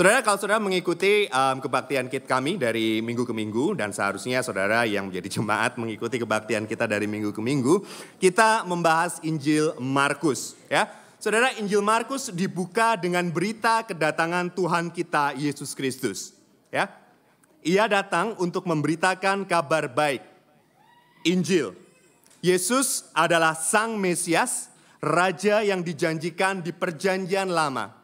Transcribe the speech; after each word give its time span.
Saudara, 0.00 0.24
kalau 0.24 0.40
saudara 0.40 0.64
mengikuti 0.64 1.28
um, 1.28 1.60
kebaktian 1.60 2.08
kit 2.08 2.24
kami 2.24 2.56
dari 2.56 3.04
minggu 3.04 3.28
ke 3.28 3.36
minggu 3.36 3.76
dan 3.76 3.92
seharusnya 3.92 4.40
saudara 4.40 4.88
yang 4.88 5.12
menjadi 5.12 5.28
jemaat 5.36 5.76
mengikuti 5.76 6.16
kebaktian 6.16 6.64
kita 6.64 6.88
dari 6.88 7.04
minggu 7.04 7.36
ke 7.36 7.42
minggu, 7.44 7.84
kita 8.16 8.64
membahas 8.64 9.20
Injil 9.20 9.76
Markus, 9.76 10.56
ya. 10.72 10.88
Saudara, 11.20 11.52
Injil 11.60 11.84
Markus 11.84 12.32
dibuka 12.32 12.96
dengan 12.96 13.28
berita 13.28 13.84
kedatangan 13.84 14.56
Tuhan 14.56 14.88
kita 14.88 15.36
Yesus 15.36 15.76
Kristus, 15.76 16.32
ya. 16.72 16.88
Ia 17.60 17.84
datang 17.84 18.40
untuk 18.40 18.64
memberitakan 18.64 19.44
kabar 19.44 19.84
baik. 19.84 20.24
Injil. 21.28 21.76
Yesus 22.40 23.04
adalah 23.12 23.52
Sang 23.52 24.00
Mesias, 24.00 24.72
raja 25.04 25.60
yang 25.60 25.84
dijanjikan 25.84 26.64
di 26.64 26.72
Perjanjian 26.72 27.52
Lama 27.52 27.99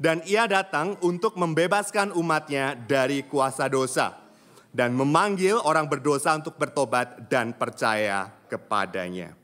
dan 0.00 0.24
ia 0.24 0.48
datang 0.48 0.96
untuk 1.04 1.36
membebaskan 1.36 2.16
umatnya 2.16 2.72
dari 2.72 3.20
kuasa 3.28 3.68
dosa 3.68 4.16
dan 4.72 4.96
memanggil 4.96 5.60
orang 5.60 5.84
berdosa 5.84 6.32
untuk 6.40 6.56
bertobat 6.56 7.28
dan 7.28 7.52
percaya 7.52 8.32
kepadanya. 8.48 9.36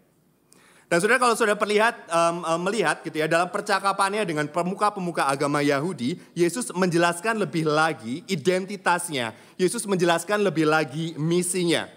Dan 0.87 1.03
saudara 1.03 1.19
kalau 1.19 1.35
saudara 1.35 1.59
perlihat, 1.59 1.99
um, 2.09 2.47
um, 2.47 2.61
melihat 2.63 3.03
gitu 3.03 3.19
ya 3.19 3.27
dalam 3.27 3.51
percakapannya 3.51 4.23
dengan 4.23 4.47
pemuka-pemuka 4.47 5.27
agama 5.27 5.59
Yahudi, 5.59 6.15
Yesus 6.31 6.71
menjelaskan 6.71 7.43
lebih 7.43 7.67
lagi 7.67 8.23
identitasnya. 8.31 9.35
Yesus 9.59 9.83
menjelaskan 9.83 10.47
lebih 10.47 10.63
lagi 10.63 11.13
misinya. 11.19 11.91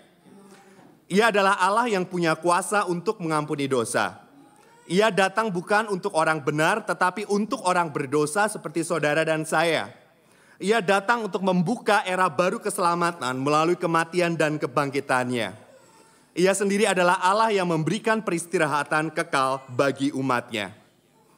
Ia 1.06 1.30
adalah 1.30 1.62
Allah 1.62 1.86
yang 1.86 2.02
punya 2.02 2.34
kuasa 2.34 2.90
untuk 2.90 3.22
mengampuni 3.22 3.70
dosa. 3.70 4.29
Ia 4.90 5.14
datang 5.14 5.54
bukan 5.54 5.86
untuk 5.94 6.18
orang 6.18 6.42
benar, 6.42 6.82
tetapi 6.82 7.30
untuk 7.30 7.62
orang 7.62 7.94
berdosa 7.94 8.50
seperti 8.50 8.82
saudara 8.82 9.22
dan 9.22 9.46
saya. 9.46 9.94
Ia 10.58 10.82
datang 10.82 11.30
untuk 11.30 11.46
membuka 11.46 12.02
era 12.10 12.26
baru 12.26 12.58
keselamatan 12.58 13.38
melalui 13.38 13.78
kematian 13.78 14.34
dan 14.34 14.58
kebangkitannya. 14.58 15.54
Ia 16.34 16.54
sendiri 16.58 16.90
adalah 16.90 17.22
Allah 17.22 17.54
yang 17.54 17.70
memberikan 17.70 18.26
peristirahatan 18.26 19.14
kekal 19.14 19.62
bagi 19.70 20.10
umatnya. 20.10 20.74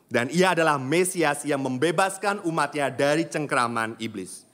Dan 0.07 0.31
ia 0.31 0.55
adalah 0.55 0.79
Mesias 0.79 1.43
yang 1.43 1.59
membebaskan 1.59 2.47
umatnya 2.47 2.87
dari 2.87 3.27
cengkraman 3.27 3.99
iblis. 3.99 4.47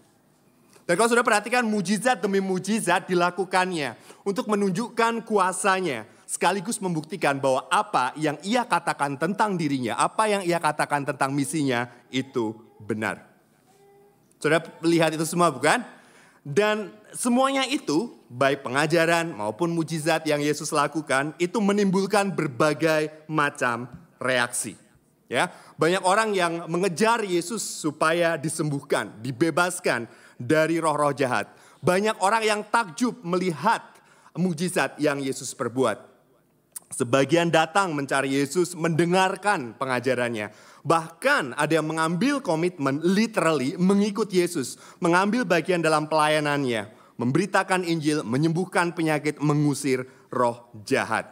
Dan 0.89 0.97
kalau 0.97 1.13
sudah 1.13 1.21
perhatikan 1.21 1.61
mujizat 1.69 2.17
demi 2.17 2.41
mujizat 2.41 3.05
dilakukannya 3.05 3.93
untuk 4.25 4.49
menunjukkan 4.49 5.21
kuasanya, 5.21 6.09
sekaligus 6.27 6.83
membuktikan 6.83 7.39
bahwa 7.39 7.63
apa 7.71 8.11
yang 8.19 8.35
ia 8.43 8.67
katakan 8.67 9.15
tentang 9.15 9.55
dirinya, 9.55 9.95
apa 9.95 10.27
yang 10.27 10.43
ia 10.43 10.59
katakan 10.59 11.07
tentang 11.07 11.31
misinya 11.31 11.87
itu 12.11 12.51
benar. 12.83 13.23
Sudah 14.37 14.61
lihat 14.83 15.15
itu 15.15 15.23
semua 15.23 15.49
bukan? 15.49 15.81
Dan 16.47 16.91
semuanya 17.11 17.67
itu, 17.67 18.11
baik 18.31 18.63
pengajaran 18.63 19.35
maupun 19.35 19.71
mujizat 19.71 20.23
yang 20.23 20.39
Yesus 20.39 20.71
lakukan, 20.71 21.35
itu 21.39 21.59
menimbulkan 21.59 22.31
berbagai 22.31 23.11
macam 23.27 23.87
reaksi. 24.15 24.79
Ya, 25.27 25.51
banyak 25.75 26.07
orang 26.07 26.31
yang 26.31 26.71
mengejar 26.71 27.19
Yesus 27.27 27.59
supaya 27.59 28.39
disembuhkan, 28.39 29.11
dibebaskan 29.19 30.07
dari 30.39 30.79
roh-roh 30.79 31.11
jahat. 31.11 31.51
Banyak 31.83 32.23
orang 32.23 32.47
yang 32.47 32.61
takjub 32.63 33.19
melihat 33.27 33.83
mujizat 34.39 34.95
yang 35.03 35.19
Yesus 35.19 35.51
perbuat. 35.51 36.06
Sebagian 36.87 37.51
datang 37.51 37.91
mencari 37.91 38.39
Yesus, 38.39 38.71
mendengarkan 38.71 39.75
pengajarannya. 39.75 40.55
Bahkan 40.87 41.59
ada 41.59 41.73
yang 41.75 41.83
mengambil 41.83 42.39
komitmen 42.39 43.03
literally 43.03 43.75
mengikut 43.75 44.31
Yesus, 44.31 44.79
mengambil 45.03 45.43
bagian 45.43 45.83
dalam 45.83 46.07
pelayanannya, 46.07 46.87
memberitakan 47.19 47.83
Injil, 47.83 48.23
menyembuhkan 48.23 48.95
penyakit, 48.95 49.35
mengusir 49.43 50.07
roh 50.31 50.71
jahat. 50.87 51.27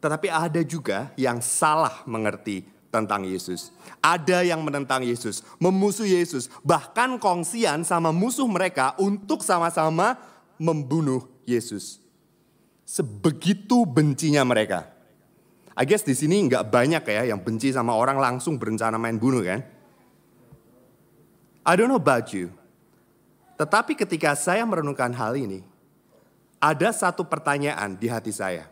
Tetapi 0.00 0.32
ada 0.32 0.64
juga 0.64 1.12
yang 1.20 1.44
salah 1.44 2.00
mengerti 2.08 2.64
tentang 2.88 3.28
Yesus. 3.28 3.68
Ada 4.00 4.40
yang 4.40 4.64
menentang 4.64 5.04
Yesus, 5.04 5.44
memusuh 5.60 6.08
Yesus, 6.08 6.48
bahkan 6.64 7.20
kongsian 7.20 7.84
sama 7.84 8.08
musuh 8.08 8.48
mereka 8.48 8.96
untuk 8.96 9.44
sama-sama 9.44 10.16
membunuh 10.56 11.28
Yesus. 11.44 11.99
Sebegitu 12.90 13.86
bencinya 13.86 14.42
mereka. 14.42 14.90
I 15.78 15.86
guess 15.86 16.02
di 16.02 16.10
sini 16.10 16.42
nggak 16.50 16.74
banyak 16.74 17.06
ya 17.06 17.22
yang 17.30 17.38
benci 17.38 17.70
sama 17.70 17.94
orang 17.94 18.18
langsung 18.18 18.58
berencana 18.58 18.98
main 18.98 19.14
bunuh 19.14 19.46
kan? 19.46 19.62
I 21.62 21.78
don't 21.78 21.86
know 21.86 22.02
about 22.02 22.34
you. 22.34 22.50
Tetapi 23.54 23.94
ketika 23.94 24.34
saya 24.34 24.66
merenungkan 24.66 25.14
hal 25.14 25.38
ini, 25.38 25.62
ada 26.58 26.90
satu 26.90 27.22
pertanyaan 27.22 27.94
di 27.94 28.10
hati 28.10 28.34
saya. 28.34 28.66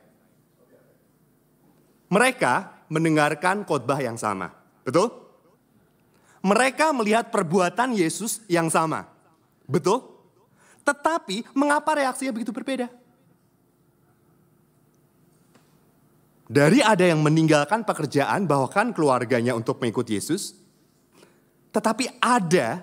Mereka 2.10 2.74
mendengarkan 2.90 3.62
khotbah 3.62 4.02
yang 4.02 4.18
sama, 4.18 4.50
betul? 4.82 5.14
Mereka 6.42 6.90
melihat 6.90 7.30
perbuatan 7.30 7.94
Yesus 7.94 8.42
yang 8.50 8.66
sama, 8.66 9.06
betul? 9.62 10.02
Tetapi 10.82 11.54
mengapa 11.54 11.94
reaksinya 11.94 12.34
begitu 12.34 12.50
berbeda? 12.50 12.97
Dari 16.48 16.80
ada 16.80 17.04
yang 17.04 17.20
meninggalkan 17.20 17.84
pekerjaan 17.84 18.48
bahkan 18.48 18.96
keluarganya 18.96 19.52
untuk 19.52 19.84
mengikut 19.84 20.08
Yesus. 20.08 20.56
Tetapi 21.68 22.16
ada 22.24 22.80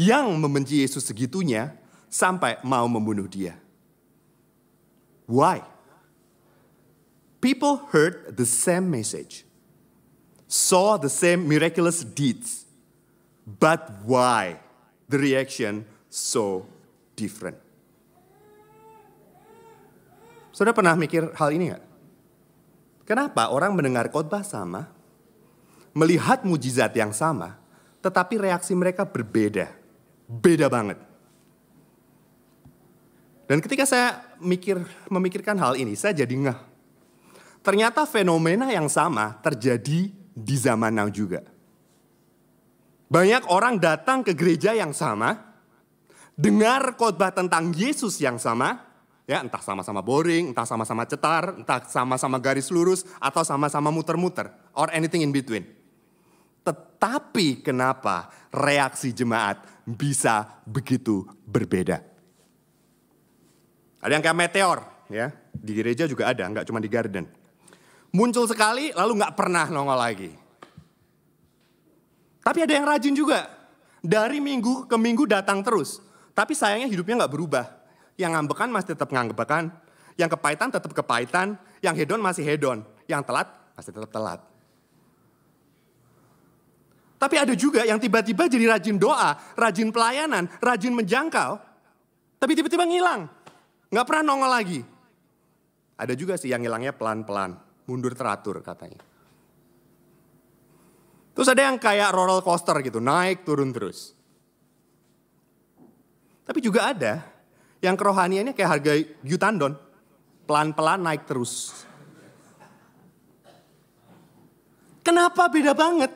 yang 0.00 0.32
membenci 0.40 0.80
Yesus 0.80 1.04
segitunya 1.04 1.76
sampai 2.08 2.56
mau 2.64 2.88
membunuh 2.88 3.28
dia. 3.28 3.60
Why? 5.28 5.60
People 7.44 7.84
heard 7.92 8.32
the 8.32 8.48
same 8.48 8.88
message. 8.88 9.44
Saw 10.48 10.96
the 10.96 11.12
same 11.12 11.44
miraculous 11.44 12.00
deeds. 12.00 12.64
But 13.44 14.02
why? 14.08 14.58
The 15.12 15.20
reaction 15.20 15.84
so 16.08 16.64
different. 17.12 17.60
Sudah 20.56 20.72
pernah 20.72 20.96
mikir 20.96 21.36
hal 21.36 21.52
ini 21.52 21.76
nggak? 21.76 21.85
Kenapa 23.06 23.54
orang 23.54 23.70
mendengar 23.70 24.10
khotbah 24.10 24.42
sama, 24.42 24.90
melihat 25.94 26.42
mujizat 26.42 26.90
yang 26.98 27.14
sama, 27.14 27.54
tetapi 28.02 28.42
reaksi 28.42 28.74
mereka 28.74 29.06
berbeda. 29.06 29.70
Beda 30.26 30.66
banget. 30.66 30.98
Dan 33.46 33.62
ketika 33.62 33.86
saya 33.86 34.26
mikir 34.42 34.82
memikirkan 35.06 35.54
hal 35.54 35.78
ini, 35.78 35.94
saya 35.94 36.18
jadi 36.18 36.34
ngeh. 36.34 36.58
Ternyata 37.62 38.02
fenomena 38.10 38.66
yang 38.74 38.90
sama 38.90 39.38
terjadi 39.38 40.10
di 40.34 40.56
zaman 40.58 40.90
now 40.90 41.06
juga. 41.06 41.46
Banyak 43.06 43.46
orang 43.46 43.78
datang 43.78 44.26
ke 44.26 44.34
gereja 44.34 44.74
yang 44.74 44.90
sama, 44.90 45.38
dengar 46.34 46.98
khotbah 46.98 47.30
tentang 47.30 47.70
Yesus 47.70 48.18
yang 48.18 48.34
sama, 48.34 48.82
Ya, 49.26 49.42
entah 49.42 49.58
sama-sama 49.58 49.98
boring, 50.06 50.54
entah 50.54 50.62
sama-sama 50.62 51.02
cetar, 51.02 51.58
entah 51.58 51.82
sama-sama 51.90 52.38
garis 52.38 52.70
lurus, 52.70 53.02
atau 53.18 53.42
sama-sama 53.42 53.90
muter-muter, 53.90 54.54
or 54.70 54.86
anything 54.94 55.26
in 55.26 55.34
between. 55.34 55.66
Tetapi 56.62 57.66
kenapa 57.66 58.30
reaksi 58.54 59.10
jemaat 59.10 59.66
bisa 59.82 60.62
begitu 60.62 61.26
berbeda? 61.42 61.98
Ada 63.98 64.14
yang 64.14 64.22
kayak 64.22 64.38
meteor, 64.38 64.78
ya 65.10 65.34
di 65.50 65.72
gereja 65.74 66.06
juga 66.06 66.30
ada, 66.30 66.46
nggak 66.46 66.66
cuma 66.70 66.78
di 66.78 66.86
garden. 66.86 67.26
Muncul 68.14 68.46
sekali, 68.46 68.94
lalu 68.94 69.18
nggak 69.18 69.34
pernah 69.34 69.66
nongol 69.66 69.98
lagi. 69.98 70.30
Tapi 72.46 72.58
ada 72.62 72.72
yang 72.78 72.86
rajin 72.86 73.14
juga, 73.18 73.50
dari 73.98 74.38
minggu 74.38 74.86
ke 74.86 74.94
minggu 74.94 75.26
datang 75.26 75.66
terus. 75.66 75.98
Tapi 76.30 76.54
sayangnya 76.54 76.86
hidupnya 76.86 77.26
nggak 77.26 77.34
berubah. 77.34 77.66
Yang 78.16 78.30
ngambekan 78.32 78.68
masih 78.72 78.96
tetap 78.96 79.12
ngambekan, 79.12 79.72
yang 80.16 80.32
kepahitan 80.32 80.72
tetap 80.72 80.92
kepahitan, 80.96 81.60
yang 81.84 81.92
hedon 81.92 82.20
masih 82.20 82.44
hedon, 82.44 82.80
yang 83.04 83.20
telat 83.20 83.48
masih 83.76 83.92
tetap 83.92 84.08
telat. 84.08 84.40
Tapi 87.16 87.36
ada 87.40 87.52
juga 87.56 87.84
yang 87.84 87.96
tiba-tiba 87.96 88.44
jadi 88.48 88.76
rajin 88.76 88.96
doa, 89.00 89.36
rajin 89.56 89.88
pelayanan, 89.88 90.48
rajin 90.60 90.92
menjangkau, 90.92 91.60
tapi 92.36 92.52
tiba-tiba 92.52 92.84
ngilang. 92.84 93.28
Nggak 93.88 94.06
pernah 94.08 94.22
nongol 94.24 94.50
lagi. 94.52 94.80
Ada 95.96 96.12
juga 96.12 96.36
sih 96.36 96.52
yang 96.52 96.60
ngilangnya 96.60 96.92
pelan-pelan, 96.92 97.56
mundur 97.88 98.12
teratur 98.12 98.60
katanya. 98.60 99.00
Terus 101.32 101.48
ada 101.52 101.68
yang 101.68 101.76
kayak 101.76 102.12
roller 102.12 102.40
coaster 102.44 102.76
gitu, 102.84 103.00
naik 103.00 103.44
turun 103.44 103.72
terus. 103.72 104.12
Tapi 106.44 106.60
juga 106.64 106.92
ada 106.92 107.35
yang 107.84 107.96
kerohaniannya 107.96 108.52
kayak 108.56 108.70
harga 108.78 108.92
Yutandon. 109.24 109.76
Pelan-pelan 110.46 111.02
naik 111.02 111.26
terus. 111.26 111.84
Kenapa 115.02 115.50
beda 115.50 115.74
banget? 115.74 116.10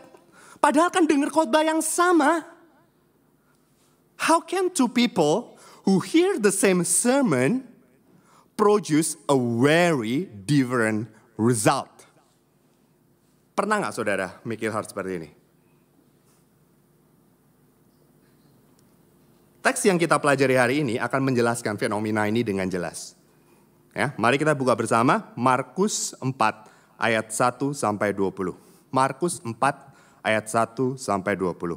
Padahal 0.59 0.91
kan 0.91 1.07
dengar 1.07 1.31
khotbah 1.33 1.65
yang 1.65 1.83
sama. 1.83 2.43
How 4.21 4.45
can 4.45 4.69
two 4.69 4.87
people 4.87 5.57
who 5.89 5.99
hear 6.05 6.37
the 6.37 6.53
same 6.53 6.85
sermon 6.85 7.65
produce 8.55 9.17
a 9.27 9.35
very 9.35 10.29
different 10.45 11.09
result? 11.41 11.89
Pernah 13.57 13.81
nggak 13.81 13.95
saudara 13.97 14.37
mikir 14.45 14.69
hal 14.69 14.85
seperti 14.85 15.13
ini? 15.17 15.40
Teks 19.61 19.85
yang 19.85 20.01
kita 20.01 20.17
pelajari 20.17 20.57
hari 20.57 20.75
ini 20.81 20.97
akan 20.97 21.21
menjelaskan 21.21 21.77
fenomena 21.77 22.25
ini 22.25 22.41
dengan 22.41 22.65
jelas. 22.65 23.13
Ya, 23.93 24.17
mari 24.17 24.41
kita 24.41 24.57
buka 24.57 24.73
bersama 24.73 25.37
Markus 25.37 26.17
4 26.17 26.33
ayat 26.97 27.29
1 27.29 27.77
sampai 27.77 28.17
20. 28.17 28.57
Markus 28.89 29.37
4 29.45 29.53
ayat 30.25 30.49
1 30.49 30.97
sampai 30.97 31.37
20. 31.37 31.77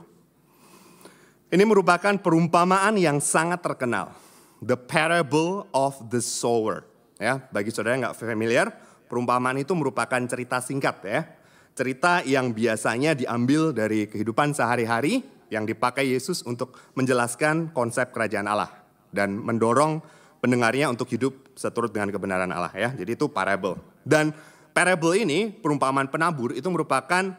Ini 1.51 1.63
merupakan 1.67 2.15
perumpamaan 2.23 2.95
yang 2.95 3.19
sangat 3.19 3.59
terkenal. 3.59 4.15
The 4.63 4.79
parable 4.79 5.67
of 5.75 5.99
the 6.07 6.23
sower. 6.23 6.87
Ya, 7.19 7.43
bagi 7.51 7.75
saudara 7.75 7.99
yang 7.99 8.07
nggak 8.07 8.15
familiar, 8.15 8.71
perumpamaan 9.11 9.59
itu 9.59 9.75
merupakan 9.75 10.23
cerita 10.23 10.63
singkat 10.63 11.03
ya. 11.03 11.27
Cerita 11.75 12.23
yang 12.23 12.55
biasanya 12.55 13.11
diambil 13.11 13.75
dari 13.75 14.07
kehidupan 14.07 14.55
sehari-hari 14.55 15.19
yang 15.53 15.69
dipakai 15.69 16.09
Yesus 16.09 16.41
untuk 16.41 16.73
menjelaskan 16.97 17.69
konsep 17.77 18.09
kerajaan 18.09 18.49
Allah 18.49 18.73
dan 19.13 19.37
mendorong 19.37 20.01
pendengarnya 20.41 20.89
untuk 20.89 21.07
hidup 21.13 21.53
seturut 21.53 21.93
dengan 21.93 22.09
kebenaran 22.09 22.49
Allah 22.49 22.73
ya. 22.73 22.89
Jadi 22.91 23.13
itu 23.13 23.29
parable. 23.29 23.77
Dan 24.01 24.33
parable 24.73 25.13
ini 25.15 25.53
perumpamaan 25.53 26.09
penabur 26.09 26.51
itu 26.57 26.65
merupakan 26.73 27.31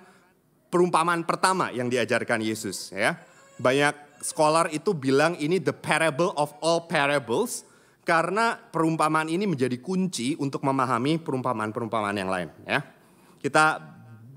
perumpamaan 0.70 1.26
pertama 1.26 1.74
yang 1.74 1.90
diajarkan 1.90 2.40
Yesus 2.40 2.94
ya. 2.94 3.18
Banyak 3.58 4.22
scholar 4.22 4.70
itu 4.70 4.94
bilang 4.94 5.34
ini 5.36 5.58
the 5.58 5.74
parable 5.74 6.32
of 6.38 6.54
all 6.62 6.86
parables 6.86 7.66
karena 8.08 8.56
perumpamaan 8.56 9.28
ini 9.28 9.44
menjadi 9.44 9.76
kunci 9.80 10.38
untuk 10.40 10.64
memahami 10.64 11.20
perumpamaan-perumpamaan 11.20 12.16
yang 12.16 12.30
lain 12.30 12.48
ya. 12.64 12.80
Kita 13.44 13.80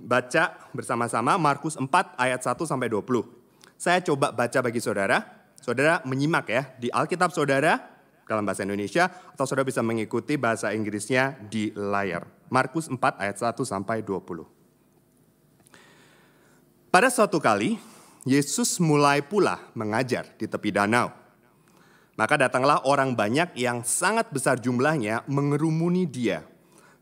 baca 0.03 0.43
bersama-sama 0.75 1.39
Markus 1.39 1.79
4 1.79 1.87
ayat 2.19 2.39
1 2.43 2.67
sampai 2.67 2.91
20. 2.91 3.36
Saya 3.77 4.01
coba 4.01 4.33
baca 4.33 4.59
bagi 4.65 4.81
saudara. 4.81 5.21
Saudara 5.61 6.01
menyimak 6.05 6.49
ya 6.49 6.63
di 6.81 6.89
Alkitab 6.89 7.29
saudara 7.29 7.77
dalam 8.25 8.43
bahasa 8.45 8.65
Indonesia 8.65 9.07
atau 9.07 9.45
saudara 9.45 9.65
bisa 9.65 9.85
mengikuti 9.85 10.37
bahasa 10.37 10.73
Inggrisnya 10.73 11.37
di 11.45 11.69
layar. 11.73 12.25
Markus 12.49 12.89
4 12.89 12.97
ayat 13.21 13.37
1 13.37 13.53
sampai 13.61 14.01
20. 14.01 14.45
Pada 16.89 17.09
suatu 17.13 17.37
kali 17.37 17.77
Yesus 18.27 18.81
mulai 18.83 19.23
pula 19.23 19.61
mengajar 19.77 20.27
di 20.35 20.49
tepi 20.49 20.73
danau. 20.73 21.13
Maka 22.17 22.35
datanglah 22.35 22.81
orang 22.89 23.13
banyak 23.13 23.53
yang 23.53 23.85
sangat 23.85 24.33
besar 24.33 24.57
jumlahnya 24.57 25.21
mengerumuni 25.29 26.09
dia. 26.09 26.41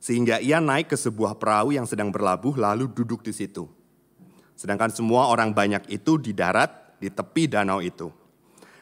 Sehingga 0.03 0.43
ia 0.43 0.59
naik 0.59 0.91
ke 0.91 0.97
sebuah 0.99 1.39
perahu 1.39 1.71
yang 1.71 1.87
sedang 1.87 2.11
berlabuh 2.11 2.59
lalu 2.59 2.91
duduk 2.91 3.23
di 3.23 3.31
situ. 3.31 3.65
Sedangkan 4.55 4.89
semua 4.89 5.27
orang 5.27 5.51
banyak 5.51 5.91
itu 5.91 6.15
di 6.17 6.31
darat 6.31 6.97
di 6.99 7.11
tepi 7.11 7.51
danau 7.51 7.83
itu. 7.83 8.09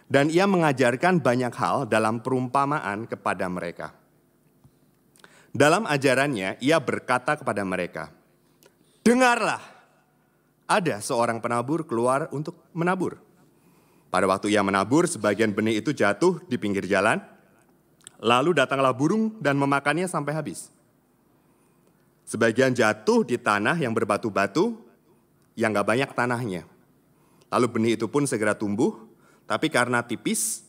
Dan 0.05 0.29
ia 0.29 0.45
mengajarkan 0.45 1.19
banyak 1.19 1.53
hal 1.57 1.89
dalam 1.89 2.21
perumpamaan 2.21 3.09
kepada 3.09 3.49
mereka. 3.49 3.97
Dalam 5.53 5.85
ajarannya, 5.85 6.61
ia 6.61 6.77
berkata 6.77 7.37
kepada 7.37 7.61
mereka, 7.65 8.13
"Dengarlah, 9.01 9.73
ada 10.73 10.97
seorang 11.03 11.43
penabur 11.43 11.83
keluar 11.83 12.31
untuk 12.31 12.57
menabur. 12.71 13.19
Pada 14.09 14.29
waktu 14.29 14.53
ia 14.53 14.61
menabur, 14.61 15.09
sebagian 15.09 15.51
benih 15.51 15.81
itu 15.81 15.89
jatuh 15.89 16.41
di 16.45 16.55
pinggir 16.57 16.85
jalan, 16.85 17.17
lalu 18.21 18.53
datanglah 18.53 18.93
burung 18.93 19.37
dan 19.41 19.57
memakannya 19.57 20.05
sampai 20.05 20.33
habis. 20.37 20.69
Sebagian 22.23 22.71
jatuh 22.71 23.27
di 23.27 23.35
tanah 23.35 23.75
yang 23.75 23.91
berbatu-batu, 23.91 24.79
yang 25.53 25.73
gak 25.73 25.87
banyak 25.87 26.09
tanahnya. 26.13 26.65
Lalu 27.53 27.67
benih 27.69 27.93
itu 27.93 28.09
pun 28.09 28.25
segera 28.25 28.57
tumbuh, 28.57 28.97
tapi 29.45 29.69
karena 29.69 30.01
tipis, 30.01 30.65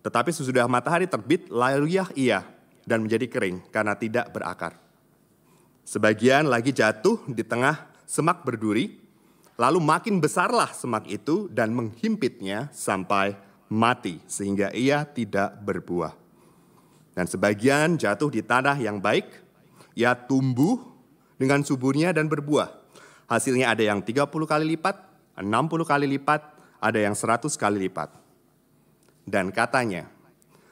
tetapi 0.00 0.32
sesudah 0.32 0.64
matahari 0.64 1.04
terbit, 1.04 1.52
layuyah 1.52 2.08
ia 2.16 2.40
dan 2.88 3.04
menjadi 3.04 3.28
kering 3.28 3.68
karena 3.68 3.92
tidak 3.96 4.32
berakar. 4.32 4.80
Sebagian 5.84 6.48
lagi 6.48 6.72
jatuh 6.72 7.20
di 7.28 7.44
tengah 7.44 7.92
semak 8.08 8.40
berduri, 8.40 8.96
lalu 9.60 9.84
makin 9.84 10.16
besarlah 10.16 10.72
semak 10.72 11.04
itu 11.12 11.52
dan 11.52 11.76
menghimpitnya 11.76 12.72
sampai 12.72 13.36
mati 13.68 14.16
sehingga 14.24 14.72
ia 14.72 15.04
tidak 15.04 15.60
berbuah. 15.60 16.16
Dan 17.12 17.28
sebagian 17.28 18.00
jatuh 18.00 18.32
di 18.32 18.40
tanah 18.40 18.80
yang 18.80 18.96
baik, 18.96 19.28
ia 19.92 20.16
tumbuh 20.16 20.80
dengan 21.36 21.60
suburnya 21.60 22.16
dan 22.16 22.32
berbuah 22.32 22.83
Hasilnya 23.24 23.72
ada 23.72 23.80
yang 23.80 24.04
30 24.04 24.28
kali 24.28 24.64
lipat, 24.76 24.96
60 25.40 25.84
kali 25.88 26.06
lipat, 26.18 26.42
ada 26.80 26.98
yang 27.00 27.16
100 27.16 27.48
kali 27.56 27.88
lipat. 27.88 28.12
Dan 29.24 29.48
katanya, 29.48 30.04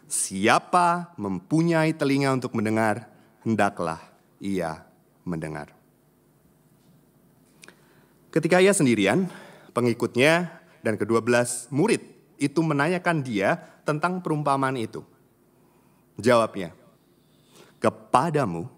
siapa 0.04 1.16
mempunyai 1.16 1.96
telinga 1.96 2.36
untuk 2.36 2.52
mendengar, 2.52 3.08
hendaklah 3.40 3.98
ia 4.36 4.84
mendengar. 5.24 5.72
Ketika 8.28 8.60
ia 8.60 8.76
sendirian, 8.76 9.28
pengikutnya 9.72 10.60
dan 10.84 11.00
kedua 11.00 11.24
belas 11.24 11.68
murid 11.72 12.00
itu 12.36 12.60
menanyakan 12.60 13.24
dia 13.24 13.56
tentang 13.88 14.20
perumpamaan 14.20 14.76
itu. 14.76 15.00
Jawabnya, 16.20 16.76
kepadamu 17.80 18.68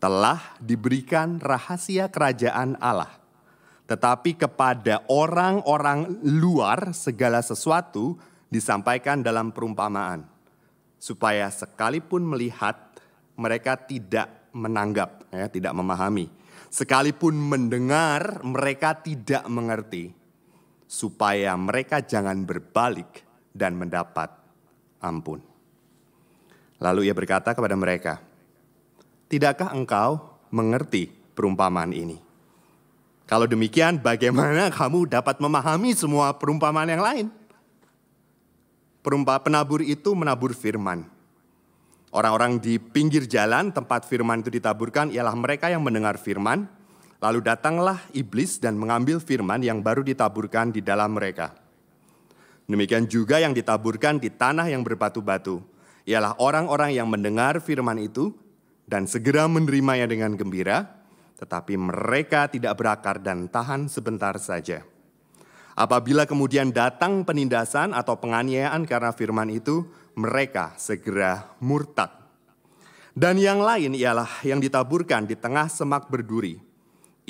telah 0.00 0.56
diberikan 0.58 1.38
rahasia 1.38 2.08
kerajaan 2.08 2.80
Allah. 2.80 3.20
Tetapi 3.84 4.40
kepada 4.40 5.04
orang-orang 5.12 6.24
luar 6.24 6.96
segala 6.96 7.44
sesuatu 7.44 8.16
disampaikan 8.48 9.20
dalam 9.20 9.52
perumpamaan. 9.52 10.24
Supaya 10.96 11.52
sekalipun 11.52 12.24
melihat 12.24 12.76
mereka 13.36 13.76
tidak 13.76 14.50
menanggap, 14.56 15.28
ya, 15.32 15.46
tidak 15.52 15.72
memahami. 15.76 16.32
Sekalipun 16.70 17.34
mendengar 17.34 18.40
mereka 18.46 18.94
tidak 18.94 19.44
mengerti. 19.50 20.12
Supaya 20.86 21.54
mereka 21.58 22.02
jangan 22.02 22.46
berbalik 22.46 23.26
dan 23.50 23.74
mendapat 23.74 24.30
ampun. 25.02 25.42
Lalu 26.78 27.10
ia 27.10 27.14
berkata 27.14 27.52
kepada 27.52 27.74
mereka, 27.74 28.22
Tidakkah 29.30 29.70
engkau 29.78 30.42
mengerti 30.50 31.06
perumpamaan 31.38 31.94
ini? 31.94 32.18
Kalau 33.30 33.46
demikian, 33.46 34.02
bagaimana 34.02 34.74
kamu 34.74 35.06
dapat 35.06 35.38
memahami 35.38 35.94
semua 35.94 36.34
perumpamaan 36.34 36.90
yang 36.90 36.98
lain? 36.98 37.26
Perumpa 39.06 39.38
penabur 39.46 39.86
itu 39.86 40.18
menabur 40.18 40.50
firman. 40.50 41.06
Orang-orang 42.10 42.58
di 42.58 42.82
pinggir 42.82 43.30
jalan 43.30 43.70
tempat 43.70 44.02
firman 44.02 44.42
itu 44.42 44.50
ditaburkan 44.50 45.14
ialah 45.14 45.38
mereka 45.38 45.70
yang 45.70 45.86
mendengar 45.86 46.18
firman, 46.18 46.66
lalu 47.22 47.38
datanglah 47.38 48.02
iblis 48.10 48.58
dan 48.58 48.74
mengambil 48.74 49.22
firman 49.22 49.62
yang 49.62 49.78
baru 49.78 50.02
ditaburkan 50.02 50.74
di 50.74 50.82
dalam 50.82 51.14
mereka. 51.14 51.54
Demikian 52.66 53.06
juga 53.06 53.38
yang 53.38 53.54
ditaburkan 53.54 54.18
di 54.18 54.34
tanah 54.34 54.66
yang 54.74 54.82
berbatu-batu, 54.82 55.62
ialah 56.02 56.34
orang-orang 56.42 56.98
yang 56.98 57.06
mendengar 57.06 57.62
firman 57.62 58.02
itu 58.02 58.34
dan 58.90 59.06
segera 59.06 59.46
menerimanya 59.46 60.10
dengan 60.10 60.34
gembira, 60.34 60.82
tetapi 61.38 61.78
mereka 61.78 62.50
tidak 62.50 62.74
berakar 62.74 63.22
dan 63.22 63.46
tahan 63.46 63.86
sebentar 63.86 64.34
saja. 64.42 64.82
Apabila 65.78 66.26
kemudian 66.26 66.74
datang 66.74 67.22
penindasan 67.22 67.94
atau 67.94 68.18
penganiayaan 68.18 68.82
karena 68.90 69.14
firman 69.14 69.46
itu, 69.54 69.86
mereka 70.18 70.74
segera 70.74 71.54
murtad. 71.62 72.10
Dan 73.14 73.38
yang 73.38 73.62
lain 73.62 73.94
ialah 73.94 74.42
yang 74.42 74.58
ditaburkan 74.58 75.30
di 75.30 75.38
tengah 75.38 75.70
semak 75.70 76.10
berduri. 76.10 76.58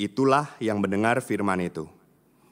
Itulah 0.01 0.57
yang 0.57 0.81
mendengar 0.81 1.21
firman 1.21 1.61
itu 1.61 2.00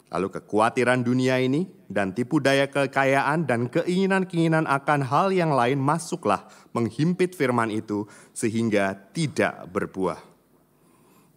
Lalu 0.10 0.28
kekhawatiran 0.42 1.06
dunia 1.06 1.38
ini 1.38 1.70
dan 1.86 2.18
tipu 2.18 2.42
daya 2.42 2.66
kekayaan 2.66 3.46
dan 3.46 3.70
keinginan-keinginan 3.70 4.66
akan 4.66 5.06
hal 5.06 5.30
yang 5.30 5.54
lain 5.54 5.78
masuklah 5.78 6.50
menghimpit 6.74 7.38
firman 7.38 7.70
itu 7.70 8.10
sehingga 8.34 8.98
tidak 9.14 9.70
berbuah. 9.70 10.18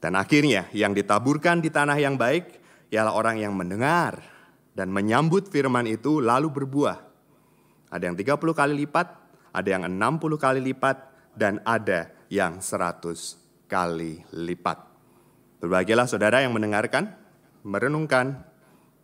Dan 0.00 0.16
akhirnya 0.16 0.72
yang 0.72 0.96
ditaburkan 0.96 1.60
di 1.60 1.68
tanah 1.68 2.00
yang 2.00 2.16
baik 2.16 2.58
ialah 2.88 3.12
orang 3.12 3.44
yang 3.44 3.52
mendengar 3.52 4.24
dan 4.72 4.88
menyambut 4.88 5.52
firman 5.52 5.84
itu 5.84 6.24
lalu 6.24 6.48
berbuah. 6.48 6.98
Ada 7.92 8.08
yang 8.08 8.16
30 8.16 8.40
kali 8.56 8.72
lipat, 8.88 9.08
ada 9.52 9.68
yang 9.68 9.84
60 9.84 10.40
kali 10.40 10.60
lipat, 10.64 10.96
dan 11.36 11.60
ada 11.64 12.08
yang 12.32 12.64
100 12.64 13.68
kali 13.68 14.24
lipat. 14.32 14.80
Berbahagialah 15.60 16.08
saudara 16.08 16.40
yang 16.40 16.56
mendengarkan, 16.56 17.12
merenungkan, 17.62 18.48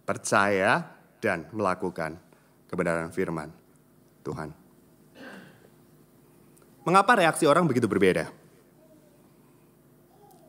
percaya, 0.09 0.97
dan 1.21 1.45
melakukan 1.53 2.17
kebenaran 2.65 3.13
firman 3.13 3.53
Tuhan. 4.25 4.55
Mengapa 6.87 7.21
reaksi 7.21 7.45
orang 7.45 7.69
begitu 7.69 7.85
berbeda? 7.85 8.33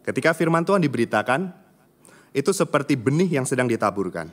Ketika 0.08 0.32
firman 0.32 0.64
Tuhan 0.64 0.80
diberitakan, 0.80 1.52
itu 2.32 2.56
seperti 2.56 2.96
benih 2.96 3.28
yang 3.28 3.44
sedang 3.44 3.68
ditaburkan. 3.68 4.32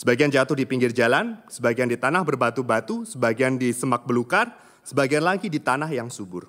Sebagian 0.00 0.32
jatuh 0.32 0.56
di 0.56 0.64
pinggir 0.64 0.96
jalan, 0.96 1.36
sebagian 1.52 1.92
di 1.92 2.00
tanah 2.00 2.24
berbatu-batu, 2.24 3.04
sebagian 3.04 3.60
di 3.60 3.70
semak 3.76 4.08
belukar, 4.08 4.48
sebagian 4.82 5.22
lagi 5.22 5.52
di 5.52 5.60
tanah 5.60 5.92
yang 5.92 6.08
subur. 6.08 6.48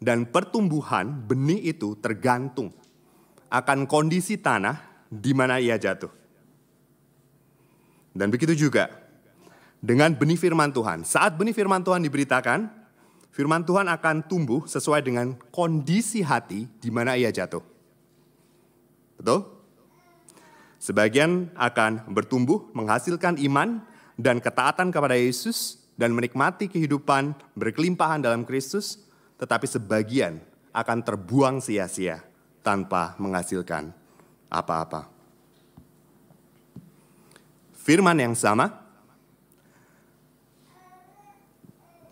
Dan 0.00 0.26
pertumbuhan 0.26 1.12
benih 1.28 1.70
itu 1.70 1.94
tergantung 2.00 2.74
akan 3.52 3.86
kondisi 3.86 4.40
tanah 4.40 5.06
di 5.06 5.32
mana 5.36 5.60
ia 5.60 5.78
jatuh. 5.78 6.19
Dan 8.10 8.28
begitu 8.28 8.52
juga 8.56 8.90
dengan 9.80 10.12
benih 10.12 10.36
firman 10.36 10.70
Tuhan. 10.70 11.06
Saat 11.06 11.40
benih 11.40 11.56
firman 11.56 11.80
Tuhan 11.80 12.04
diberitakan, 12.04 12.68
firman 13.32 13.64
Tuhan 13.64 13.88
akan 13.88 14.26
tumbuh 14.28 14.68
sesuai 14.68 15.00
dengan 15.00 15.34
kondisi 15.50 16.20
hati 16.20 16.68
di 16.78 16.90
mana 16.92 17.16
ia 17.16 17.32
jatuh. 17.32 17.64
Betul? 19.16 19.46
Sebagian 20.80 21.52
akan 21.60 22.08
bertumbuh 22.08 22.72
menghasilkan 22.72 23.36
iman 23.44 23.84
dan 24.16 24.40
ketaatan 24.40 24.88
kepada 24.88 25.12
Yesus 25.12 25.80
dan 26.00 26.16
menikmati 26.16 26.72
kehidupan 26.72 27.36
berkelimpahan 27.52 28.24
dalam 28.24 28.48
Kristus, 28.48 29.04
tetapi 29.36 29.68
sebagian 29.68 30.40
akan 30.72 30.98
terbuang 31.04 31.60
sia-sia 31.60 32.24
tanpa 32.64 33.12
menghasilkan 33.20 33.92
apa-apa. 34.48 35.19
Firman 37.80 38.20
yang 38.20 38.36
sama, 38.36 38.68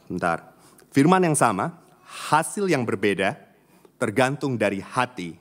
bentar, 0.08 0.56
firman 0.88 1.20
yang 1.20 1.36
sama, 1.36 1.76
hasil 2.08 2.72
yang 2.72 2.88
berbeda 2.88 3.36
tergantung 4.00 4.56
dari 4.56 4.80
hati 4.80 5.36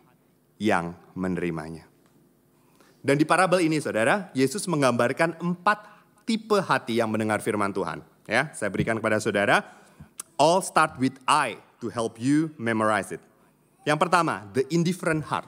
yang 0.59 0.91
menerimanya. 1.15 1.87
Dan 2.99 3.15
di 3.15 3.23
parabel 3.23 3.63
ini 3.63 3.79
saudara, 3.79 4.27
Yesus 4.35 4.67
menggambarkan 4.67 5.39
empat 5.39 5.87
tipe 6.27 6.59
hati 6.59 6.99
yang 6.99 7.07
mendengar 7.07 7.39
firman 7.39 7.71
Tuhan. 7.71 8.03
Ya, 8.27 8.51
saya 8.51 8.67
berikan 8.67 8.99
kepada 8.99 9.23
saudara, 9.23 9.63
all 10.35 10.59
start 10.59 10.99
with 10.99 11.15
I 11.23 11.55
to 11.79 11.87
help 11.87 12.19
you 12.19 12.51
memorize 12.59 13.15
it. 13.15 13.23
Yang 13.87 14.03
pertama, 14.03 14.43
the 14.51 14.67
indifferent 14.67 15.23
heart. 15.31 15.47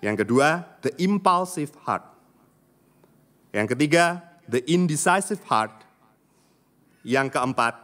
Yang 0.00 0.24
kedua, 0.24 0.64
the 0.80 0.96
impulsive 0.96 1.76
heart. 1.84 2.08
Yang 3.50 3.76
ketiga, 3.76 4.22
the 4.46 4.62
indecisive 4.70 5.42
heart. 5.46 5.74
Yang 7.02 7.34
keempat, 7.34 7.74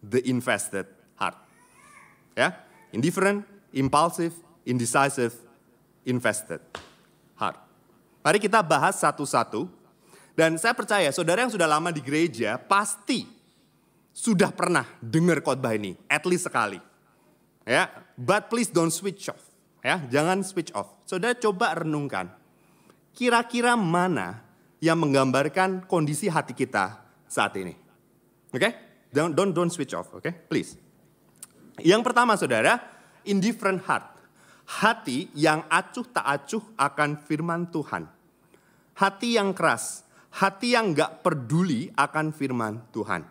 the 0.00 0.20
invested 0.30 0.86
heart. 1.18 1.36
Ya, 2.38 2.54
indifferent, 2.94 3.42
impulsive, 3.74 4.32
indecisive, 4.62 5.34
invested 6.06 6.62
heart. 7.34 7.58
Mari 8.22 8.38
kita 8.38 8.62
bahas 8.62 9.00
satu-satu. 9.00 9.68
Dan 10.34 10.58
saya 10.58 10.74
percaya 10.74 11.14
saudara 11.14 11.46
yang 11.46 11.52
sudah 11.54 11.70
lama 11.70 11.94
di 11.94 12.02
gereja 12.02 12.58
pasti 12.58 13.22
sudah 14.10 14.50
pernah 14.50 14.82
dengar 14.98 15.38
khotbah 15.42 15.74
ini, 15.78 15.94
at 16.10 16.26
least 16.26 16.50
sekali. 16.50 16.82
Ya, 17.62 17.88
but 18.14 18.50
please 18.50 18.68
don't 18.70 18.90
switch 18.90 19.30
off. 19.30 19.42
Ya, 19.80 20.02
jangan 20.10 20.42
switch 20.42 20.74
off. 20.74 20.90
Saudara 21.06 21.34
coba 21.38 21.80
renungkan. 21.80 22.30
Kira-kira 23.14 23.78
mana 23.78 24.43
yang 24.84 25.00
menggambarkan 25.00 25.88
kondisi 25.88 26.28
hati 26.28 26.52
kita 26.52 27.00
saat 27.24 27.56
ini? 27.56 27.72
Oke? 28.52 28.60
Okay? 28.60 28.72
Don't, 29.08 29.32
don't 29.32 29.56
don't 29.56 29.72
switch 29.72 29.96
off, 29.96 30.12
oke? 30.12 30.20
Okay? 30.20 30.36
Please. 30.36 30.76
Yang 31.80 32.02
pertama 32.04 32.36
Saudara, 32.36 32.76
indifferent 33.24 33.80
heart 33.88 34.14
hati 34.64 35.28
yang 35.36 35.64
acuh 35.68 36.04
tak 36.08 36.24
acuh 36.24 36.64
akan 36.76 37.20
firman 37.20 37.68
Tuhan. 37.68 38.08
Hati 38.96 39.36
yang 39.36 39.52
keras, 39.52 40.06
hati 40.32 40.72
yang 40.74 40.94
gak 40.94 41.20
peduli 41.20 41.90
akan 41.94 42.32
firman 42.32 42.80
Tuhan. 42.94 43.26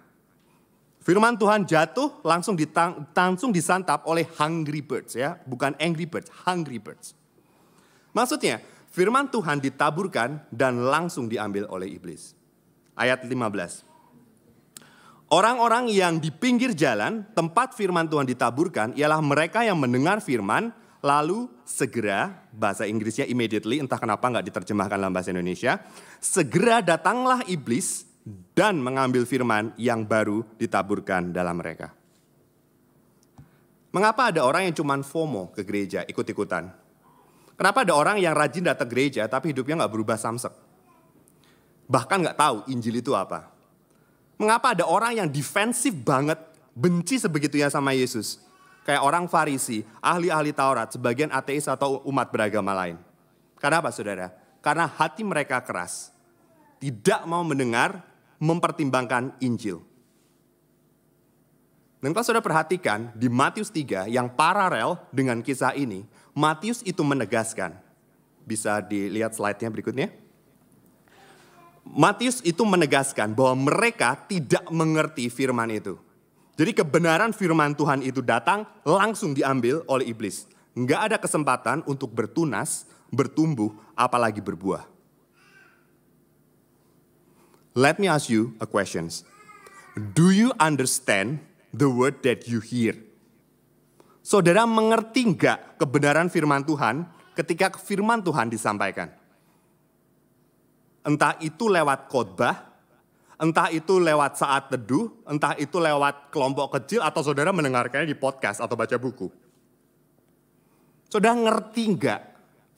Firman 1.03 1.35
Tuhan 1.35 1.67
jatuh 1.67 2.23
langsung 2.23 2.55
ditang, 2.55 3.03
langsung 3.11 3.51
disantap 3.51 4.07
oleh 4.07 4.23
hungry 4.39 4.79
birds 4.79 5.19
ya, 5.19 5.35
bukan 5.43 5.75
angry 5.75 6.07
birds, 6.07 6.31
hungry 6.47 6.79
birds. 6.79 7.11
Maksudnya, 8.15 8.63
firman 8.93 9.25
Tuhan 9.27 9.57
ditaburkan 9.57 10.45
dan 10.53 10.85
langsung 10.85 11.25
diambil 11.25 11.65
oleh 11.73 11.89
iblis. 11.97 12.37
Ayat 12.93 13.25
15. 13.25 13.33
Orang-orang 15.33 15.89
yang 15.89 16.21
di 16.21 16.29
pinggir 16.29 16.77
jalan, 16.77 17.25
tempat 17.33 17.73
firman 17.73 18.05
Tuhan 18.05 18.29
ditaburkan, 18.29 18.93
ialah 18.93 19.17
mereka 19.17 19.65
yang 19.65 19.81
mendengar 19.81 20.21
firman, 20.21 20.69
Lalu 21.03 21.51
segera, 21.67 22.31
bahasa 22.55 22.87
Inggrisnya 22.87 23.27
immediately, 23.27 23.83
entah 23.83 23.99
kenapa 23.99 24.23
nggak 24.23 24.47
diterjemahkan 24.47 24.95
dalam 24.95 25.11
bahasa 25.11 25.35
Indonesia. 25.35 25.83
Segera 26.23 26.79
datanglah 26.79 27.43
iblis 27.51 28.07
dan 28.55 28.79
mengambil 28.79 29.27
firman 29.27 29.75
yang 29.75 30.07
baru 30.07 30.47
ditaburkan 30.55 31.35
dalam 31.35 31.59
mereka. 31.59 31.91
Mengapa 33.91 34.31
ada 34.31 34.47
orang 34.47 34.71
yang 34.71 34.75
cuma 34.79 34.95
FOMO 35.03 35.51
ke 35.51 35.67
gereja, 35.67 36.07
ikut-ikutan? 36.07 36.71
Kenapa 37.53 37.85
ada 37.85 37.93
orang 37.93 38.17
yang 38.17 38.33
rajin 38.33 38.65
datang 38.65 38.89
gereja 38.89 39.25
tapi 39.29 39.53
hidupnya 39.53 39.85
nggak 39.85 39.93
berubah 39.93 40.17
samsek? 40.17 40.53
Bahkan 41.87 42.17
nggak 42.25 42.37
tahu 42.39 42.57
Injil 42.73 42.99
itu 42.99 43.13
apa. 43.13 43.49
Mengapa 44.41 44.73
ada 44.73 44.89
orang 44.89 45.13
yang 45.13 45.29
defensif 45.29 45.93
banget, 45.93 46.41
benci 46.73 47.21
sebegitunya 47.21 47.69
sama 47.69 47.93
Yesus? 47.93 48.41
kayak 48.83 49.01
orang 49.01 49.25
Farisi, 49.31 49.81
ahli-ahli 50.03 50.51
Taurat, 50.51 50.91
sebagian 50.91 51.31
ateis 51.31 51.65
atau 51.65 52.03
umat 52.07 52.29
beragama 52.29 52.75
lain. 52.75 52.99
Kenapa 53.57 53.89
saudara? 53.89 54.31
Karena 54.59 54.87
hati 54.87 55.23
mereka 55.23 55.59
keras. 55.63 56.11
Tidak 56.83 57.23
mau 57.23 57.41
mendengar, 57.47 58.03
mempertimbangkan 58.43 59.39
Injil. 59.39 59.79
Dan 62.03 62.11
kalau 62.11 62.27
saudara 62.27 62.43
perhatikan 62.43 63.15
di 63.15 63.31
Matius 63.31 63.71
3 63.71 64.11
yang 64.11 64.27
paralel 64.27 64.99
dengan 65.15 65.39
kisah 65.39 65.71
ini, 65.79 66.03
Matius 66.33 66.81
itu 66.81 67.01
menegaskan. 67.05 67.77
Bisa 68.43 68.81
dilihat 68.83 69.37
slide-nya 69.37 69.69
berikutnya. 69.69 70.09
Matius 71.83 72.41
itu 72.41 72.63
menegaskan 72.65 73.37
bahwa 73.37 73.69
mereka 73.69 74.17
tidak 74.27 74.65
mengerti 74.73 75.29
firman 75.29 75.69
itu. 75.69 75.99
Jadi 76.53 76.71
kebenaran 76.73 77.33
firman 77.33 77.73
Tuhan 77.73 78.05
itu 78.05 78.21
datang 78.21 78.65
langsung 78.85 79.33
diambil 79.33 79.81
oleh 79.89 80.09
iblis. 80.09 80.45
Nggak 80.73 81.01
ada 81.09 81.17
kesempatan 81.21 81.85
untuk 81.85 82.09
bertunas, 82.13 82.89
bertumbuh, 83.13 83.73
apalagi 83.93 84.41
berbuah. 84.41 84.89
Let 87.73 87.97
me 87.97 88.05
ask 88.05 88.29
you 88.29 88.53
a 88.61 88.69
question. 88.69 89.09
Do 89.97 90.29
you 90.29 90.53
understand 90.61 91.41
the 91.73 91.89
word 91.89 92.21
that 92.21 92.45
you 92.45 92.61
hear? 92.61 92.97
Saudara 94.23 94.63
mengerti 94.63 95.27
nggak 95.27 95.75
kebenaran 95.77 96.31
firman 96.31 96.63
Tuhan 96.63 97.03
ketika 97.35 97.75
firman 97.75 98.23
Tuhan 98.23 98.47
disampaikan? 98.47 99.11
Entah 101.03 101.35
itu 101.43 101.67
lewat 101.67 102.07
khotbah, 102.07 102.73
Entah 103.43 103.67
itu 103.73 103.99
lewat 103.99 104.39
saat 104.39 104.71
teduh, 104.71 105.11
entah 105.27 105.51
itu 105.59 105.75
lewat 105.75 106.31
kelompok 106.31 106.79
kecil 106.79 107.03
atau 107.03 107.19
saudara 107.19 107.51
mendengarkannya 107.51 108.07
di 108.07 108.15
podcast 108.15 108.63
atau 108.63 108.77
baca 108.77 108.95
buku. 108.95 109.27
Saudara 111.11 111.35
ngerti 111.35 111.83
nggak 111.97 112.21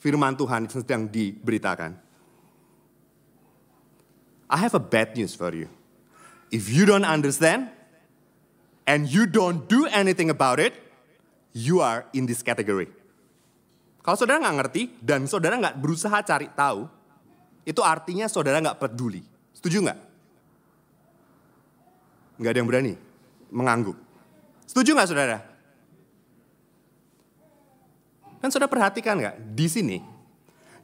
firman 0.02 0.34
Tuhan 0.34 0.66
sedang 0.66 1.06
diberitakan? 1.06 1.94
I 4.50 4.58
have 4.58 4.74
a 4.74 4.82
bad 4.82 5.14
news 5.14 5.38
for 5.38 5.54
you. 5.54 5.70
If 6.50 6.66
you 6.74 6.90
don't 6.90 7.06
understand 7.06 7.70
and 8.90 9.06
you 9.06 9.30
don't 9.30 9.70
do 9.70 9.86
anything 9.94 10.34
about 10.34 10.58
it, 10.58 10.74
you 11.56 11.80
are 11.80 12.04
in 12.12 12.28
this 12.28 12.44
category. 12.44 12.92
Kalau 14.04 14.20
saudara 14.20 14.44
nggak 14.44 14.58
ngerti 14.60 14.82
dan 15.00 15.24
saudara 15.26 15.56
nggak 15.56 15.80
berusaha 15.80 16.20
cari 16.22 16.52
tahu, 16.52 16.86
itu 17.64 17.80
artinya 17.82 18.28
saudara 18.28 18.60
nggak 18.60 18.78
peduli. 18.78 19.24
Setuju 19.56 19.82
nggak? 19.88 20.00
Nggak 22.38 22.52
ada 22.52 22.60
yang 22.60 22.70
berani 22.70 22.94
mengangguk. 23.50 23.98
Setuju 24.68 24.94
nggak 24.94 25.10
saudara? 25.10 25.40
Dan 28.44 28.54
saudara 28.54 28.70
perhatikan 28.70 29.18
nggak? 29.18 29.36
Di 29.58 29.66
sini, 29.72 29.98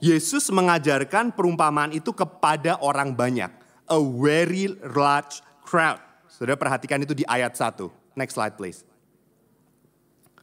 Yesus 0.02 0.50
mengajarkan 0.50 1.30
perumpamaan 1.30 1.94
itu 1.94 2.10
kepada 2.10 2.82
orang 2.82 3.14
banyak. 3.14 3.54
A 3.86 4.00
very 4.02 4.72
large 4.82 5.46
crowd. 5.62 6.02
Saudara 6.26 6.58
perhatikan 6.58 7.04
itu 7.06 7.14
di 7.14 7.28
ayat 7.30 7.54
1. 7.54 7.86
Next 8.18 8.34
slide 8.34 8.58
please. 8.58 8.82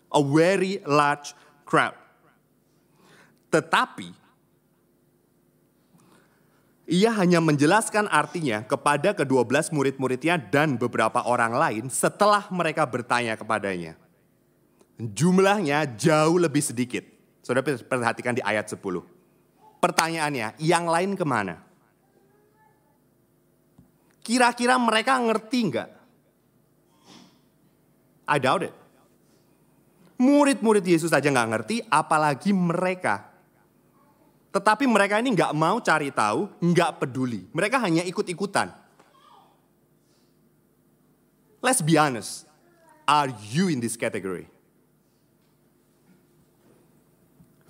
A 0.09 0.21
very 0.25 0.81
large 0.88 1.37
crowd. 1.69 1.97
Tetapi 3.49 4.29
Ia 6.88 7.12
hanya 7.21 7.37
menjelaskan 7.45 8.09
artinya 8.09 8.65
kepada 8.65 9.12
kedua 9.12 9.45
belas 9.45 9.69
murid-muridnya 9.69 10.41
dan 10.41 10.81
beberapa 10.81 11.21
orang 11.21 11.53
lain 11.53 11.85
setelah 11.93 12.49
mereka 12.49 12.88
bertanya 12.88 13.37
kepadanya. 13.37 13.93
Jumlahnya 14.97 15.85
jauh 16.00 16.41
lebih 16.41 16.65
sedikit. 16.65 17.05
Saudara 17.45 17.77
perhatikan 17.77 18.33
di 18.33 18.41
ayat 18.41 18.73
10. 18.73 18.81
Pertanyaannya, 19.85 20.57
yang 20.59 20.88
lain 20.88 21.12
ke 21.12 21.29
mana? 21.29 21.61
Kira-kira 24.25 24.81
mereka 24.81 25.21
ngerti 25.21 25.59
nggak? 25.69 25.91
I 28.33 28.37
doubt 28.41 28.65
it. 28.65 28.75
Murid-murid 30.18 30.82
Yesus 30.82 31.14
saja 31.14 31.30
nggak 31.30 31.50
ngerti, 31.54 31.76
apalagi 31.87 32.50
mereka 32.50 33.38
tetapi 34.58 34.90
mereka 34.90 35.22
ini 35.22 35.38
nggak 35.38 35.54
mau 35.54 35.78
cari 35.78 36.10
tahu, 36.10 36.50
nggak 36.58 36.98
peduli. 36.98 37.46
Mereka 37.54 37.78
hanya 37.78 38.02
ikut-ikutan. 38.02 38.75
Let's 41.62 41.78
be 41.78 41.94
honest. 41.94 42.50
Are 43.06 43.30
you 43.54 43.70
in 43.70 43.78
this 43.78 43.94
category? 43.94 44.50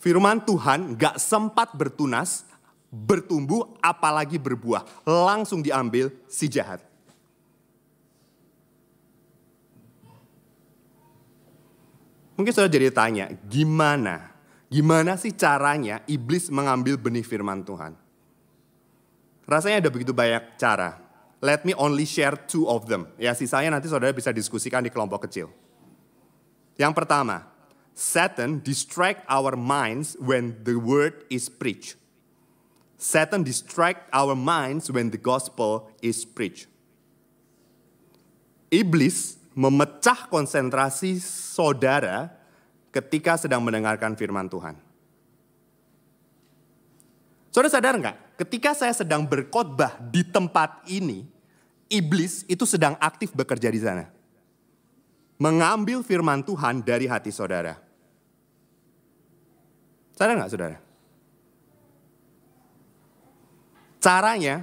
Firman 0.00 0.40
Tuhan 0.48 0.96
nggak 0.96 1.20
sempat 1.20 1.76
bertunas, 1.76 2.48
bertumbuh, 2.88 3.76
apalagi 3.84 4.40
berbuah. 4.40 4.88
Langsung 5.04 5.60
diambil 5.60 6.08
si 6.24 6.48
jahat. 6.48 6.88
Mungkin 12.38 12.54
sudah 12.54 12.71
jadi 12.71 12.95
tanya, 12.95 13.26
gimana 13.50 14.38
Gimana 14.68 15.16
sih 15.16 15.33
caranya 15.33 16.04
iblis 16.04 16.52
mengambil 16.52 17.00
benih 17.00 17.25
firman 17.25 17.64
Tuhan? 17.64 17.97
Rasanya 19.49 19.80
ada 19.80 19.88
begitu 19.88 20.12
banyak 20.12 20.61
cara. 20.61 21.00
Let 21.40 21.64
me 21.64 21.73
only 21.73 22.04
share 22.04 22.37
two 22.37 22.68
of 22.68 22.85
them. 22.85 23.09
Ya 23.16 23.33
sisanya 23.33 23.73
nanti 23.73 23.88
saudara 23.88 24.12
bisa 24.12 24.28
diskusikan 24.28 24.85
di 24.85 24.92
kelompok 24.92 25.25
kecil. 25.25 25.49
Yang 26.76 26.92
pertama, 27.00 27.49
Satan 27.97 28.61
distract 28.61 29.25
our 29.25 29.57
minds 29.57 30.21
when 30.21 30.52
the 30.68 30.76
word 30.76 31.25
is 31.33 31.49
preached. 31.49 31.97
Satan 33.00 33.40
distract 33.40 34.04
our 34.12 34.37
minds 34.37 34.92
when 34.92 35.09
the 35.09 35.18
gospel 35.18 35.88
is 36.04 36.28
preached. 36.28 36.68
Iblis 38.68 39.38
memecah 39.58 40.30
konsentrasi 40.30 41.18
saudara 41.18 42.30
ketika 42.94 43.34
sedang 43.34 43.58
mendengarkan 43.66 44.14
firman 44.14 44.46
Tuhan. 44.46 44.78
Saudara 47.50 47.74
sadar 47.74 47.94
nggak? 47.98 48.38
Ketika 48.38 48.70
saya 48.78 48.94
sedang 48.94 49.26
berkhotbah 49.26 49.98
di 49.98 50.22
tempat 50.22 50.86
ini, 50.86 51.26
iblis 51.90 52.46
itu 52.46 52.62
sedang 52.62 52.94
aktif 53.02 53.34
bekerja 53.34 53.66
di 53.66 53.82
sana. 53.82 54.06
Mengambil 55.42 56.06
firman 56.06 56.46
Tuhan 56.46 56.86
dari 56.86 57.10
hati 57.10 57.34
saudara. 57.34 57.74
Sadar 60.14 60.38
nggak 60.38 60.52
saudara? 60.54 60.78
Caranya 63.98 64.62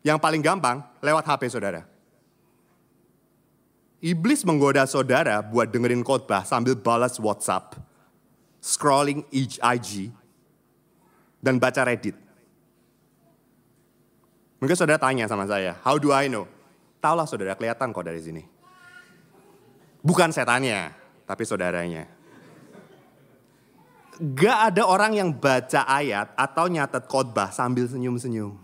yang 0.00 0.16
paling 0.16 0.40
gampang 0.40 0.80
lewat 1.04 1.28
HP 1.28 1.52
saudara. 1.52 1.95
Iblis 4.06 4.46
menggoda 4.46 4.86
saudara 4.86 5.42
buat 5.42 5.66
dengerin 5.66 6.06
khotbah 6.06 6.46
sambil 6.46 6.78
balas 6.78 7.18
WhatsApp, 7.18 7.74
scrolling 8.62 9.26
IG, 9.34 10.14
dan 11.42 11.58
baca 11.58 11.82
Reddit. 11.82 12.14
Mungkin 14.62 14.78
saudara 14.78 15.02
tanya 15.02 15.26
sama 15.26 15.50
saya, 15.50 15.74
how 15.82 15.98
do 15.98 16.14
I 16.14 16.30
know? 16.30 16.46
Taulah 17.02 17.26
saudara, 17.26 17.58
kelihatan 17.58 17.90
kok 17.90 18.06
dari 18.06 18.22
sini. 18.22 18.46
Bukan 20.06 20.30
setannya, 20.30 20.94
tapi 21.26 21.42
saudaranya. 21.42 22.06
Gak 24.22 24.58
ada 24.70 24.86
orang 24.86 25.18
yang 25.18 25.34
baca 25.34 25.82
ayat 25.82 26.30
atau 26.38 26.70
nyatet 26.70 27.10
khotbah 27.10 27.50
sambil 27.50 27.90
senyum-senyum. 27.90 28.54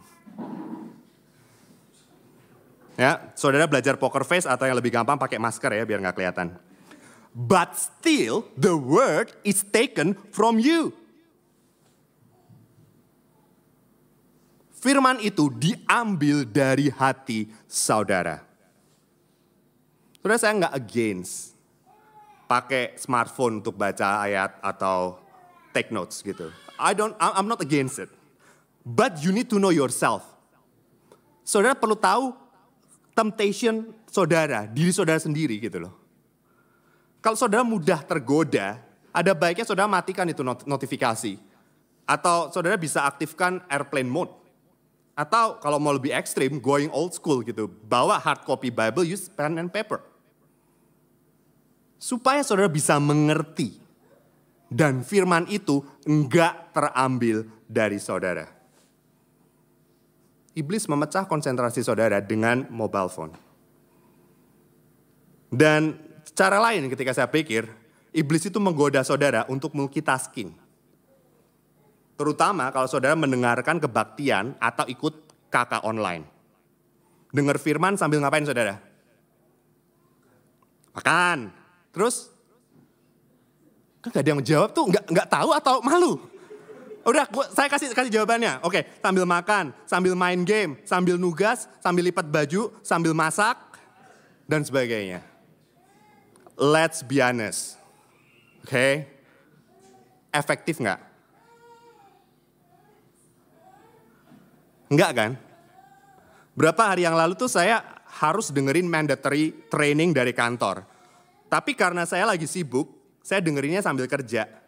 Ya, 2.93 3.33
saudara 3.33 3.65
belajar 3.65 3.97
poker 3.97 4.21
face 4.23 4.45
atau 4.45 4.69
yang 4.69 4.77
lebih 4.77 4.93
gampang 4.93 5.17
pakai 5.17 5.41
masker 5.41 5.73
ya 5.73 5.85
biar 5.89 6.01
nggak 6.05 6.17
kelihatan. 6.17 6.53
But 7.33 7.81
still 7.81 8.45
the 8.61 8.77
word 8.77 9.33
is 9.41 9.65
taken 9.65 10.21
from 10.37 10.61
you. 10.61 10.93
Firman 14.77 15.23
itu 15.23 15.49
diambil 15.49 16.45
dari 16.45 16.93
hati 16.93 17.49
saudara. 17.71 18.45
Saudara 20.21 20.39
saya 20.43 20.53
nggak 20.59 20.75
against 20.75 21.57
pakai 22.51 22.99
smartphone 23.01 23.65
untuk 23.65 23.79
baca 23.81 24.27
ayat 24.27 24.61
atau 24.61 25.17
take 25.73 25.89
notes 25.89 26.21
gitu. 26.21 26.53
I 26.77 26.93
don't, 26.93 27.17
I'm 27.17 27.49
not 27.49 27.65
against 27.65 28.03
it. 28.03 28.11
But 28.85 29.23
you 29.25 29.33
need 29.33 29.49
to 29.55 29.63
know 29.63 29.71
yourself. 29.71 30.27
Saudara 31.47 31.79
perlu 31.79 31.97
tahu 31.97 32.42
temptation 33.13 33.93
saudara, 34.09 34.65
diri 34.69 34.93
saudara 34.93 35.21
sendiri 35.21 35.61
gitu 35.61 35.89
loh. 35.89 35.95
Kalau 37.23 37.39
saudara 37.39 37.63
mudah 37.63 38.03
tergoda, 38.03 38.83
ada 39.15 39.33
baiknya 39.37 39.63
saudara 39.63 39.87
matikan 39.87 40.27
itu 40.27 40.43
notifikasi. 40.43 41.39
Atau 42.03 42.51
saudara 42.51 42.75
bisa 42.75 43.07
aktifkan 43.07 43.63
airplane 43.71 44.11
mode. 44.11 44.35
Atau 45.15 45.61
kalau 45.63 45.79
mau 45.79 45.95
lebih 45.95 46.11
ekstrim, 46.11 46.59
going 46.59 46.91
old 46.91 47.15
school 47.15 47.45
gitu. 47.47 47.71
Bawa 47.87 48.19
hard 48.19 48.43
copy 48.43 48.73
Bible, 48.73 49.07
use 49.07 49.31
pen 49.31 49.61
and 49.61 49.71
paper. 49.71 50.03
Supaya 52.01 52.43
saudara 52.43 52.67
bisa 52.67 52.99
mengerti. 52.99 53.79
Dan 54.73 55.05
firman 55.05 55.47
itu 55.53 55.85
enggak 56.09 56.73
terambil 56.73 57.45
dari 57.69 58.01
saudara. 58.01 58.62
Iblis 60.53 60.85
memecah 60.85 61.25
konsentrasi 61.25 61.81
saudara 61.81 62.21
dengan 62.21 62.69
mobile 62.69 63.09
phone. 63.09 63.33
Dan 65.49 65.97
cara 66.37 66.61
lain 66.61 66.93
ketika 66.93 67.17
saya 67.17 67.29
pikir, 67.29 67.69
iblis 68.13 68.45
itu 68.45 68.61
menggoda 68.61 69.01
saudara 69.01 69.49
untuk 69.49 69.73
multitasking. 69.73 70.53
Terutama 72.21 72.69
kalau 72.69 72.85
saudara 72.85 73.17
mendengarkan 73.17 73.81
kebaktian 73.81 74.57
atau 74.61 74.85
ikut 74.85 75.15
kakak 75.49 75.85
online. 75.85 76.29
Dengar 77.33 77.57
firman 77.57 77.97
sambil 77.97 78.21
ngapain 78.21 78.45
saudara? 78.45 78.77
Makan. 80.93 81.49
Terus? 81.97 82.29
Kan 84.05 84.13
gak 84.13 84.21
ada 84.21 84.31
yang 84.37 84.45
jawab 84.45 84.71
tuh, 84.77 84.85
nggak 84.93 85.05
nggak 85.09 85.29
tahu 85.31 85.51
atau 85.57 85.81
malu? 85.81 86.32
Udah, 87.03 87.27
gua, 87.27 87.51
saya 87.51 87.67
kasih 87.67 87.91
kasih 87.91 88.15
jawabannya. 88.15 88.63
Oke, 88.63 88.87
sambil 89.03 89.27
makan, 89.27 89.75
sambil 89.91 90.15
main 90.15 90.47
game, 90.47 90.79
sambil 90.87 91.19
nugas, 91.19 91.67
sambil 91.83 92.07
lipat 92.07 92.31
baju, 92.31 92.71
sambil 92.87 93.11
masak, 93.11 93.59
dan 94.47 94.63
sebagainya. 94.63 95.27
Let's 96.55 97.03
be 97.03 97.19
honest. 97.19 97.75
Oke, 98.63 98.71
okay? 98.71 98.93
efektif 100.31 100.79
nggak? 100.79 101.01
Enggak 104.93 105.11
kan? 105.17 105.31
Berapa 106.55 106.95
hari 106.95 107.03
yang 107.03 107.19
lalu 107.19 107.35
tuh 107.35 107.51
saya 107.51 107.83
harus 108.23 108.55
dengerin 108.55 108.87
mandatory 108.87 109.67
training 109.67 110.15
dari 110.15 110.31
kantor. 110.37 110.87
Tapi 111.51 111.75
karena 111.75 112.07
saya 112.07 112.29
lagi 112.29 112.47
sibuk, 112.47 113.19
saya 113.25 113.43
dengerinnya 113.43 113.83
sambil 113.83 114.07
kerja 114.07 114.62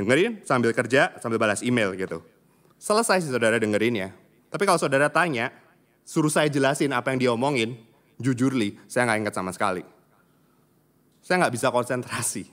Dengerin 0.00 0.40
sambil 0.48 0.72
kerja, 0.72 1.12
sambil 1.20 1.36
balas 1.36 1.60
email 1.60 1.92
gitu. 1.92 2.24
Selesai 2.80 3.20
sih 3.20 3.28
saudara 3.28 3.60
dengerin 3.60 4.08
ya. 4.08 4.08
Tapi 4.48 4.64
kalau 4.64 4.80
saudara 4.80 5.12
tanya, 5.12 5.52
suruh 6.08 6.32
saya 6.32 6.48
jelasin 6.48 6.96
apa 6.96 7.12
yang 7.12 7.20
diomongin, 7.20 7.76
jujur 8.16 8.56
li, 8.56 8.80
saya 8.88 9.04
nggak 9.04 9.28
ingat 9.28 9.34
sama 9.36 9.52
sekali. 9.52 9.84
Saya 11.20 11.44
nggak 11.44 11.52
bisa 11.52 11.68
konsentrasi. 11.68 12.48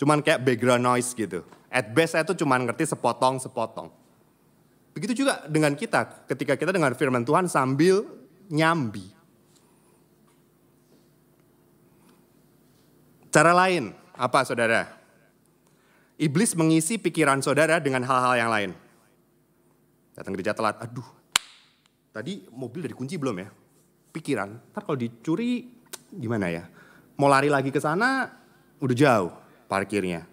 Cuman 0.00 0.24
kayak 0.24 0.40
background 0.40 0.80
noise 0.80 1.12
gitu. 1.12 1.44
At 1.68 1.92
best 1.92 2.16
saya 2.16 2.24
tuh 2.24 2.32
cuman 2.40 2.64
ngerti 2.64 2.88
sepotong-sepotong. 2.88 3.92
Begitu 4.96 5.22
juga 5.22 5.44
dengan 5.44 5.76
kita, 5.76 6.24
ketika 6.24 6.56
kita 6.56 6.72
dengar 6.72 6.96
firman 6.96 7.28
Tuhan 7.28 7.46
sambil 7.46 8.08
nyambi. 8.48 9.04
Cara 13.28 13.52
lain, 13.52 13.92
apa 14.16 14.40
saudara? 14.48 14.97
Iblis 16.18 16.58
mengisi 16.58 16.98
pikiran 16.98 17.38
saudara 17.38 17.78
dengan 17.78 18.02
hal-hal 18.02 18.34
yang 18.34 18.50
lain. 18.50 18.70
Datang 20.18 20.34
gereja 20.34 20.50
telat, 20.50 20.74
aduh, 20.82 21.06
tadi 22.10 22.42
mobil 22.50 22.82
udah 22.82 22.90
dikunci 22.90 23.14
belum 23.14 23.38
ya? 23.38 23.48
Pikiran, 24.10 24.74
ntar 24.74 24.82
kalau 24.82 24.98
dicuri 24.98 25.70
gimana 26.10 26.50
ya? 26.50 26.66
Mau 27.22 27.30
lari 27.30 27.46
lagi 27.46 27.70
ke 27.70 27.78
sana, 27.78 28.26
udah 28.82 28.96
jauh 28.98 29.30
parkirnya. 29.70 30.26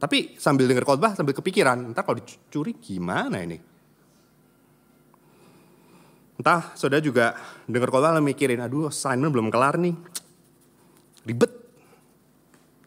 Tapi 0.00 0.40
sambil 0.40 0.64
dengar 0.64 0.88
khotbah 0.88 1.12
sambil 1.12 1.36
kepikiran, 1.36 1.92
ntar 1.92 2.08
kalau 2.08 2.24
dicuri 2.24 2.80
gimana 2.80 3.44
ini? 3.44 3.60
Entah 6.40 6.72
saudara 6.72 7.04
juga 7.04 7.36
dengar 7.68 7.92
khotbah 7.92 8.16
mikirin, 8.24 8.64
aduh 8.64 8.88
assignment 8.88 9.36
belum 9.36 9.52
kelar 9.52 9.76
nih. 9.76 9.92
Ribet. 11.28 11.59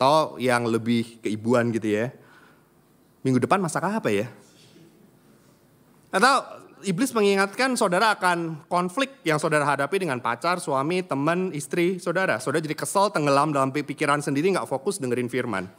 Atau 0.04 0.36
yang 0.36 0.68
lebih 0.68 1.24
keibuan 1.24 1.72
gitu 1.72 1.88
ya. 1.88 2.12
Minggu 3.24 3.40
depan 3.40 3.64
masak 3.64 3.88
apa 3.88 4.12
ya? 4.12 4.28
Atau 6.12 6.44
iblis 6.84 7.16
mengingatkan 7.16 7.72
saudara 7.80 8.12
akan 8.12 8.68
konflik 8.68 9.24
yang 9.24 9.40
saudara 9.40 9.64
hadapi 9.64 10.04
dengan 10.04 10.20
pacar, 10.20 10.60
suami, 10.60 11.08
teman, 11.08 11.56
istri, 11.56 12.04
saudara. 12.04 12.36
Saudara 12.44 12.68
jadi 12.68 12.76
kesel, 12.76 13.16
tenggelam 13.16 13.56
dalam 13.56 13.72
pikiran 13.72 14.20
sendiri, 14.20 14.52
nggak 14.52 14.68
fokus 14.68 15.00
dengerin 15.00 15.32
firman. 15.32 15.72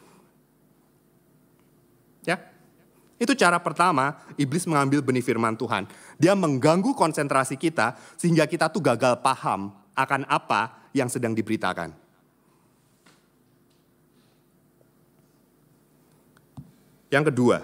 Ya, 2.25 2.41
itu 3.21 3.37
cara 3.37 3.61
pertama 3.61 4.25
iblis 4.41 4.65
mengambil 4.65 5.05
benih 5.05 5.21
firman 5.21 5.53
Tuhan. 5.53 5.85
Dia 6.17 6.33
mengganggu 6.33 6.97
konsentrasi 6.97 7.61
kita 7.61 8.01
sehingga 8.17 8.49
kita 8.49 8.73
tuh 8.73 8.81
gagal 8.81 9.21
paham 9.21 9.69
akan 9.93 10.25
apa 10.33 10.89
yang 10.97 11.13
sedang 11.13 11.37
diberitakan. 11.37 12.04
Yang 17.15 17.31
kedua, 17.31 17.63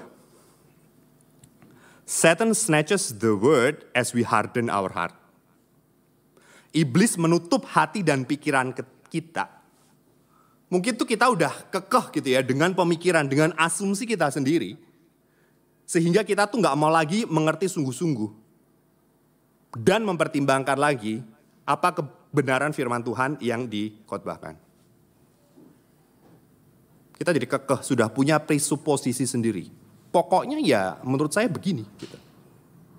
Satan 2.06 2.54
snatches 2.54 3.10
the 3.18 3.34
word 3.34 3.82
as 3.90 4.14
we 4.14 4.22
harden 4.22 4.70
our 4.70 4.86
heart. 4.94 5.10
Iblis 6.70 7.18
menutup 7.18 7.66
hati 7.66 8.06
dan 8.06 8.22
pikiran 8.22 8.70
kita. 9.10 9.50
Mungkin 10.70 10.94
tuh 10.94 11.02
kita 11.02 11.26
udah 11.26 11.50
kekeh 11.66 12.22
gitu 12.22 12.28
ya 12.38 12.46
dengan 12.46 12.70
pemikiran, 12.78 13.26
dengan 13.26 13.50
asumsi 13.58 14.06
kita 14.06 14.30
sendiri. 14.30 14.78
Sehingga 15.82 16.22
kita 16.22 16.46
tuh 16.46 16.62
nggak 16.62 16.78
mau 16.78 16.86
lagi 16.94 17.26
mengerti 17.26 17.66
sungguh-sungguh. 17.66 18.30
Dan 19.74 20.06
mempertimbangkan 20.06 20.78
lagi 20.78 21.26
apa 21.66 21.90
kebenaran 21.98 22.70
firman 22.70 23.02
Tuhan 23.02 23.34
yang 23.42 23.66
dikotbahkan. 23.66 24.69
Kita 27.20 27.36
jadi 27.36 27.44
kekeh, 27.44 27.84
sudah 27.84 28.08
punya 28.08 28.40
presuposisi 28.40 29.28
sendiri. 29.28 29.68
Pokoknya 30.08 30.56
ya 30.64 30.96
menurut 31.04 31.28
saya 31.36 31.52
begini. 31.52 31.84
Gitu. 32.00 32.16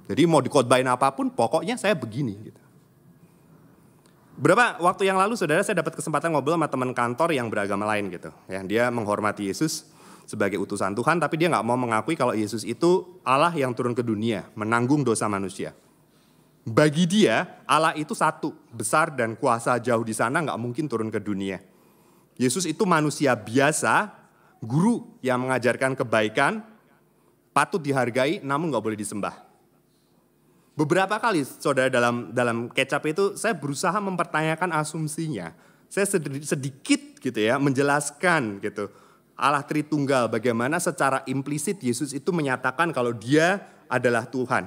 Jadi 0.05 0.21
mau 0.29 0.45
dikotbahin 0.45 0.85
apa 0.85 1.09
pun, 1.09 1.33
pokoknya 1.33 1.73
saya 1.73 1.97
begini. 1.97 2.37
Gitu. 2.37 2.61
Berapa 4.37 4.77
waktu 4.77 5.09
yang 5.09 5.17
lalu 5.17 5.33
saudara 5.33 5.65
saya 5.65 5.81
dapat 5.81 5.97
kesempatan 5.97 6.37
ngobrol 6.37 6.53
sama 6.53 6.69
teman 6.69 6.93
kantor 6.93 7.33
yang 7.33 7.49
beragama 7.49 7.89
lain 7.89 8.13
gitu. 8.13 8.29
Ya, 8.45 8.61
dia 8.61 8.83
menghormati 8.93 9.49
Yesus 9.49 9.89
sebagai 10.29 10.61
utusan 10.61 10.93
Tuhan, 10.93 11.17
tapi 11.17 11.41
dia 11.41 11.49
nggak 11.49 11.65
mau 11.65 11.73
mengakui 11.73 12.13
kalau 12.13 12.37
Yesus 12.37 12.61
itu 12.61 13.17
Allah 13.25 13.49
yang 13.57 13.73
turun 13.73 13.97
ke 13.97 14.05
dunia, 14.05 14.45
menanggung 14.53 15.01
dosa 15.01 15.25
manusia. 15.25 15.73
Bagi 16.61 17.09
dia, 17.09 17.57
Allah 17.65 17.97
itu 17.97 18.13
satu, 18.13 18.53
besar 18.69 19.17
dan 19.17 19.33
kuasa 19.33 19.81
jauh 19.81 20.05
di 20.05 20.13
sana 20.13 20.45
nggak 20.45 20.61
mungkin 20.61 20.85
turun 20.85 21.09
ke 21.09 21.17
dunia. 21.17 21.57
Yesus 22.41 22.65
itu 22.65 22.89
manusia 22.89 23.37
biasa, 23.37 24.09
guru 24.65 25.05
yang 25.21 25.45
mengajarkan 25.45 25.93
kebaikan, 25.93 26.65
patut 27.53 27.77
dihargai 27.77 28.41
namun 28.41 28.73
nggak 28.73 28.81
boleh 28.81 28.97
disembah. 28.97 29.37
Beberapa 30.73 31.21
kali 31.21 31.45
saudara 31.45 31.93
dalam 31.93 32.33
dalam 32.33 32.65
kecap 32.73 33.05
itu 33.05 33.37
saya 33.37 33.53
berusaha 33.53 33.93
mempertanyakan 34.01 34.73
asumsinya. 34.73 35.53
Saya 35.85 36.09
sedikit 36.41 37.21
gitu 37.21 37.35
ya 37.35 37.61
menjelaskan 37.61 38.63
gitu 38.63 38.89
Allah 39.35 39.61
Tritunggal 39.61 40.31
bagaimana 40.31 40.79
secara 40.81 41.21
implisit 41.29 41.77
Yesus 41.83 42.15
itu 42.15 42.33
menyatakan 42.33 42.89
kalau 42.89 43.13
dia 43.13 43.69
adalah 43.85 44.25
Tuhan. 44.25 44.65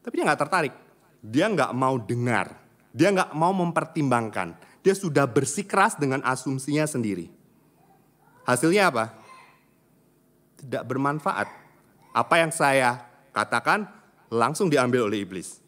Tapi 0.00 0.12
dia 0.16 0.24
nggak 0.24 0.40
tertarik, 0.48 0.72
dia 1.20 1.44
nggak 1.50 1.76
mau 1.76 2.00
dengar, 2.00 2.56
dia 2.94 3.12
nggak 3.12 3.36
mau 3.36 3.52
mempertimbangkan 3.52 4.69
dia 4.80 4.96
sudah 4.96 5.28
bersikeras 5.28 5.96
dengan 6.00 6.24
asumsinya 6.24 6.88
sendiri. 6.88 7.28
Hasilnya 8.48 8.88
apa? 8.88 9.04
Tidak 10.60 10.82
bermanfaat. 10.84 11.48
Apa 12.10 12.34
yang 12.40 12.50
saya 12.50 13.04
katakan 13.30 13.86
langsung 14.32 14.72
diambil 14.72 15.06
oleh 15.06 15.22
iblis. 15.22 15.60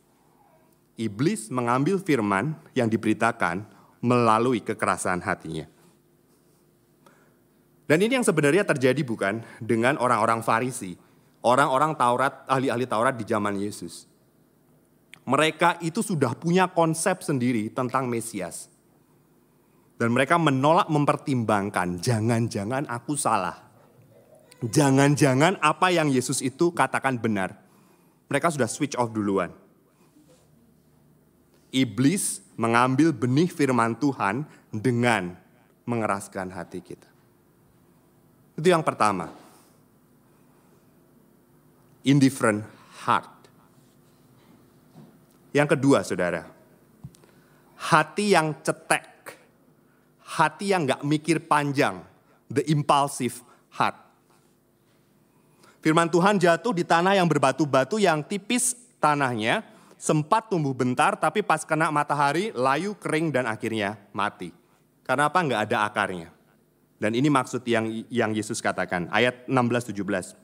Iblis 0.97 1.53
mengambil 1.53 2.01
firman 2.01 2.57
yang 2.73 2.89
diberitakan 2.89 3.65
melalui 4.03 4.61
kekerasan 4.65 5.23
hatinya. 5.23 5.69
Dan 7.87 8.01
ini 8.01 8.17
yang 8.17 8.25
sebenarnya 8.25 8.65
terjadi 8.65 9.05
bukan 9.05 9.45
dengan 9.61 10.01
orang-orang 10.01 10.41
Farisi, 10.41 10.97
orang-orang 11.45 11.93
Taurat, 11.93 12.49
ahli-ahli 12.49 12.89
Taurat 12.89 13.13
di 13.13 13.25
zaman 13.29 13.61
Yesus. 13.61 14.09
Mereka 15.23 15.79
itu 15.85 16.01
sudah 16.03 16.35
punya 16.35 16.67
konsep 16.67 17.21
sendiri 17.23 17.71
tentang 17.71 18.11
Mesias. 18.11 18.72
Dan 20.03 20.19
mereka 20.19 20.35
menolak 20.35 20.91
mempertimbangkan, 20.91 22.03
jangan-jangan 22.03 22.91
aku 22.91 23.15
salah. 23.15 23.55
Jangan-jangan 24.59 25.63
apa 25.63 25.95
yang 25.95 26.11
Yesus 26.11 26.43
itu 26.43 26.75
katakan 26.75 27.23
benar. 27.23 27.55
Mereka 28.27 28.51
sudah 28.51 28.67
switch 28.67 28.99
off 28.99 29.15
duluan. 29.15 29.55
Iblis 31.71 32.43
mengambil 32.59 33.15
benih 33.15 33.47
firman 33.47 33.95
Tuhan 33.95 34.43
dengan 34.75 35.39
mengeraskan 35.87 36.51
hati 36.51 36.83
kita. 36.83 37.07
Itu 38.59 38.75
yang 38.75 38.83
pertama. 38.83 39.31
Indifferent 42.03 42.67
heart. 43.07 43.31
Yang 45.55 45.79
kedua, 45.79 46.03
saudara. 46.03 46.43
Hati 47.79 48.35
yang 48.35 48.59
cetek 48.67 49.12
hati 50.33 50.73
yang 50.73 50.89
gak 50.89 51.05
mikir 51.05 51.45
panjang, 51.45 52.01
the 52.49 52.65
impulsive 52.73 53.45
heart. 53.69 53.97
Firman 55.85 56.09
Tuhan 56.09 56.39
jatuh 56.39 56.73
di 56.73 56.87
tanah 56.87 57.19
yang 57.19 57.29
berbatu-batu 57.29 57.99
yang 57.99 58.25
tipis 58.25 58.79
tanahnya, 59.03 59.67
sempat 59.99 60.49
tumbuh 60.49 60.73
bentar 60.73 61.19
tapi 61.19 61.43
pas 61.43 61.67
kena 61.67 61.91
matahari 61.93 62.55
layu 62.55 62.97
kering 62.97 63.35
dan 63.35 63.45
akhirnya 63.45 63.99
mati. 64.15 64.55
Karena 65.03 65.29
apa? 65.29 65.43
Nggak 65.43 65.61
ada 65.69 65.77
akarnya. 65.85 66.31
Dan 67.03 67.19
ini 67.19 67.27
maksud 67.27 67.67
yang 67.67 67.91
yang 68.07 68.31
Yesus 68.31 68.63
katakan, 68.63 69.11
ayat 69.11 69.43
16-17. 69.51 70.39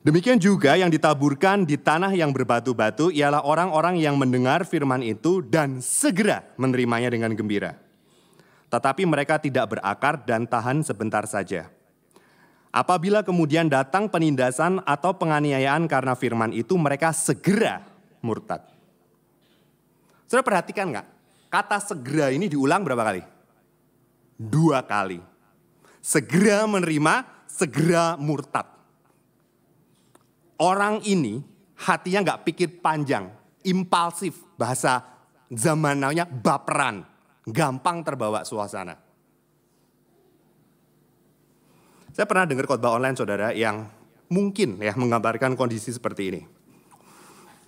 Demikian 0.00 0.36
juga 0.40 0.76
yang 0.76 0.92
ditaburkan 0.92 1.64
di 1.64 1.76
tanah 1.76 2.12
yang 2.12 2.32
berbatu-batu 2.32 3.12
ialah 3.12 3.44
orang-orang 3.44 4.00
yang 4.00 4.16
mendengar 4.16 4.64
firman 4.64 5.04
itu 5.04 5.44
dan 5.44 5.80
segera 5.80 6.44
menerimanya 6.56 7.12
dengan 7.12 7.32
gembira 7.36 7.89
tetapi 8.70 9.02
mereka 9.02 9.42
tidak 9.42 9.76
berakar 9.76 10.22
dan 10.22 10.46
tahan 10.46 10.86
sebentar 10.86 11.26
saja. 11.26 11.66
Apabila 12.70 13.26
kemudian 13.26 13.66
datang 13.66 14.06
penindasan 14.06 14.78
atau 14.86 15.10
penganiayaan 15.18 15.90
karena 15.90 16.14
firman 16.14 16.54
itu, 16.54 16.78
mereka 16.78 17.10
segera 17.10 17.82
murtad. 18.22 18.62
Sudah 20.30 20.46
perhatikan 20.46 20.94
nggak? 20.94 21.06
Kata 21.50 21.82
segera 21.82 22.30
ini 22.30 22.46
diulang 22.46 22.86
berapa 22.86 23.02
kali? 23.02 23.22
Dua 24.38 24.86
kali. 24.86 25.18
Segera 25.98 26.62
menerima, 26.70 27.26
segera 27.50 28.14
murtad. 28.14 28.70
Orang 30.62 31.02
ini 31.02 31.42
hatinya 31.74 32.22
nggak 32.22 32.42
pikir 32.46 32.78
panjang, 32.78 33.34
impulsif, 33.66 34.46
bahasa 34.54 35.02
zaman 35.50 35.98
namanya 35.98 36.22
baperan 36.30 37.09
gampang 37.48 38.04
terbawa 38.04 38.44
suasana. 38.44 38.96
Saya 42.10 42.26
pernah 42.26 42.44
dengar 42.44 42.66
khotbah 42.66 42.98
online 42.98 43.16
saudara 43.16 43.54
yang 43.54 43.86
mungkin 44.28 44.82
ya 44.82 44.92
menggambarkan 44.98 45.54
kondisi 45.54 45.94
seperti 45.94 46.22
ini. 46.34 46.42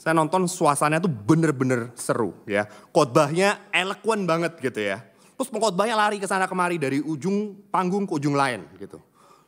Saya 0.03 0.19
nonton 0.19 0.51
suasananya 0.51 1.07
tuh 1.07 1.15
bener-bener 1.15 1.95
seru 1.95 2.35
ya. 2.43 2.67
Khotbahnya 2.91 3.71
eloquent 3.71 4.27
banget 4.27 4.59
gitu 4.59 4.83
ya. 4.83 4.99
Terus 5.39 5.47
pengkhotbahnya 5.47 5.95
lari 5.95 6.19
ke 6.19 6.27
sana 6.27 6.51
kemari 6.51 6.75
dari 6.75 6.99
ujung 6.99 7.55
panggung 7.71 8.03
ke 8.07 8.19
ujung 8.19 8.35
lain 8.35 8.67
gitu. 8.83 8.99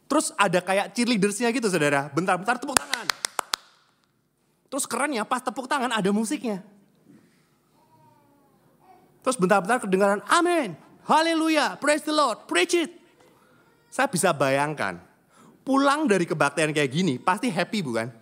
Terus 0.07 0.31
ada 0.39 0.63
kayak 0.63 0.95
cheerleadersnya 0.95 1.51
gitu 1.51 1.67
saudara. 1.67 2.07
Bentar-bentar 2.15 2.63
tepuk 2.63 2.79
tangan. 2.79 3.07
Terus 4.71 4.85
keren 4.87 5.11
ya 5.15 5.27
pas 5.27 5.43
tepuk 5.43 5.67
tangan 5.67 5.91
ada 5.91 6.11
musiknya. 6.15 6.63
Terus 9.25 9.41
bentar-bentar 9.41 9.81
kedengaran 9.81 10.21
amin, 10.29 10.77
haleluya, 11.09 11.81
praise 11.81 12.05
the 12.05 12.13
Lord, 12.13 12.45
preach 12.45 12.77
it. 12.77 12.93
Saya 13.89 14.05
bisa 14.05 14.37
bayangkan, 14.37 15.01
pulang 15.65 16.05
dari 16.05 16.29
kebaktian 16.29 16.77
kayak 16.77 16.93
gini 16.93 17.17
pasti 17.17 17.49
happy 17.49 17.81
bukan? 17.81 18.13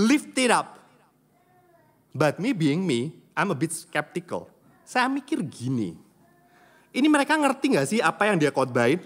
Lift 0.00 0.32
it 0.40 0.48
up. 0.48 0.80
But 2.16 2.40
me 2.40 2.56
being 2.56 2.80
me, 2.80 3.12
I'm 3.36 3.52
a 3.52 3.56
bit 3.58 3.76
skeptical. 3.76 4.48
Saya 4.88 5.04
mikir 5.12 5.44
gini, 5.44 5.92
ini 6.96 7.06
mereka 7.12 7.36
ngerti 7.36 7.76
gak 7.76 7.86
sih 7.92 8.00
apa 8.00 8.24
yang 8.24 8.40
dia 8.40 8.48
khotbahin? 8.48 9.04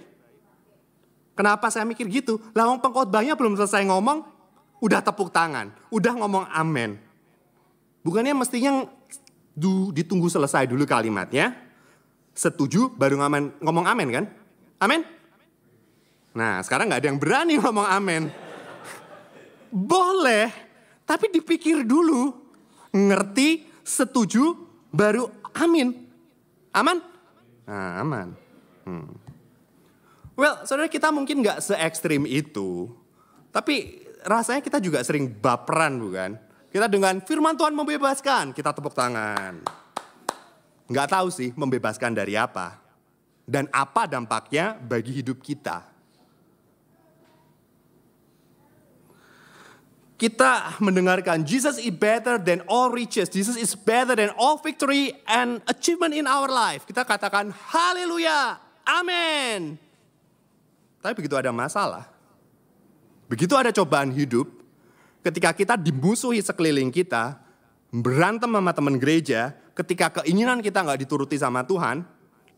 Kenapa 1.34 1.72
saya 1.74 1.82
mikir 1.82 2.06
gitu? 2.06 2.38
Lawang 2.54 2.78
pengkhotbahnya 2.78 3.34
belum 3.34 3.58
selesai 3.58 3.82
ngomong, 3.90 4.22
udah 4.78 5.02
tepuk 5.02 5.34
tangan, 5.34 5.74
udah 5.90 6.12
ngomong 6.22 6.46
amin. 6.54 7.02
Bukannya 8.06 8.30
mestinya 8.36 8.86
ditunggu 9.92 10.28
selesai 10.32 10.64
dulu 10.68 10.84
kalimatnya, 10.88 11.52
setuju 12.32 12.92
baru 12.96 13.20
ngamen, 13.20 13.60
ngomong 13.60 13.84
amin 13.84 14.08
kan? 14.08 14.24
Amin? 14.80 15.04
Nah 16.32 16.64
sekarang 16.64 16.88
nggak 16.88 17.00
ada 17.04 17.08
yang 17.12 17.20
berani 17.20 17.60
ngomong 17.60 17.86
amin. 17.86 18.22
Boleh, 19.72 20.52
tapi 21.08 21.32
dipikir 21.32 21.80
dulu. 21.88 22.36
Ngerti, 22.92 23.64
setuju, 23.80 24.52
baru 24.92 25.32
amin. 25.56 25.96
Aman? 26.76 27.00
Nah, 27.64 28.04
aman. 28.04 28.28
Hmm. 28.84 29.08
Well, 30.36 30.64
saudara 30.68 30.92
kita 30.92 31.08
mungkin 31.08 31.40
nggak 31.40 31.64
se 31.64 31.76
ekstrim 31.76 32.28
itu, 32.28 32.92
tapi 33.48 34.04
rasanya 34.24 34.60
kita 34.60 34.80
juga 34.80 35.00
sering 35.04 35.28
baperan 35.28 36.00
bukan? 36.00 36.36
Kita 36.72 36.88
dengan 36.88 37.20
firman 37.20 37.52
Tuhan 37.52 37.76
membebaskan, 37.76 38.56
kita 38.56 38.72
tepuk 38.72 38.96
tangan. 38.96 39.60
Nggak 40.88 41.08
tahu 41.12 41.28
sih 41.28 41.52
membebaskan 41.52 42.16
dari 42.16 42.32
apa. 42.32 42.80
Dan 43.44 43.68
apa 43.68 44.08
dampaknya 44.08 44.80
bagi 44.80 45.20
hidup 45.20 45.44
kita. 45.44 45.84
Kita 50.16 50.78
mendengarkan 50.78 51.42
Jesus 51.42 51.82
is 51.82 51.90
better 51.90 52.38
than 52.38 52.62
all 52.70 52.88
riches. 52.94 53.26
Jesus 53.26 53.58
is 53.58 53.74
better 53.74 54.14
than 54.14 54.30
all 54.38 54.54
victory 54.56 55.12
and 55.26 55.58
achievement 55.66 56.14
in 56.14 56.30
our 56.30 56.46
life. 56.46 56.86
Kita 56.86 57.02
katakan 57.02 57.50
haleluya, 57.50 58.56
amin. 58.86 59.74
Tapi 61.02 61.12
begitu 61.18 61.34
ada 61.34 61.50
masalah, 61.50 62.06
begitu 63.26 63.58
ada 63.58 63.74
cobaan 63.74 64.14
hidup, 64.14 64.61
ketika 65.22 65.54
kita 65.54 65.74
dimusuhi 65.78 66.42
sekeliling 66.42 66.90
kita, 66.90 67.38
berantem 67.94 68.50
sama 68.50 68.74
teman 68.74 68.98
gereja, 68.98 69.54
ketika 69.72 70.22
keinginan 70.22 70.60
kita 70.60 70.82
nggak 70.82 71.06
dituruti 71.06 71.38
sama 71.38 71.62
Tuhan, 71.62 72.04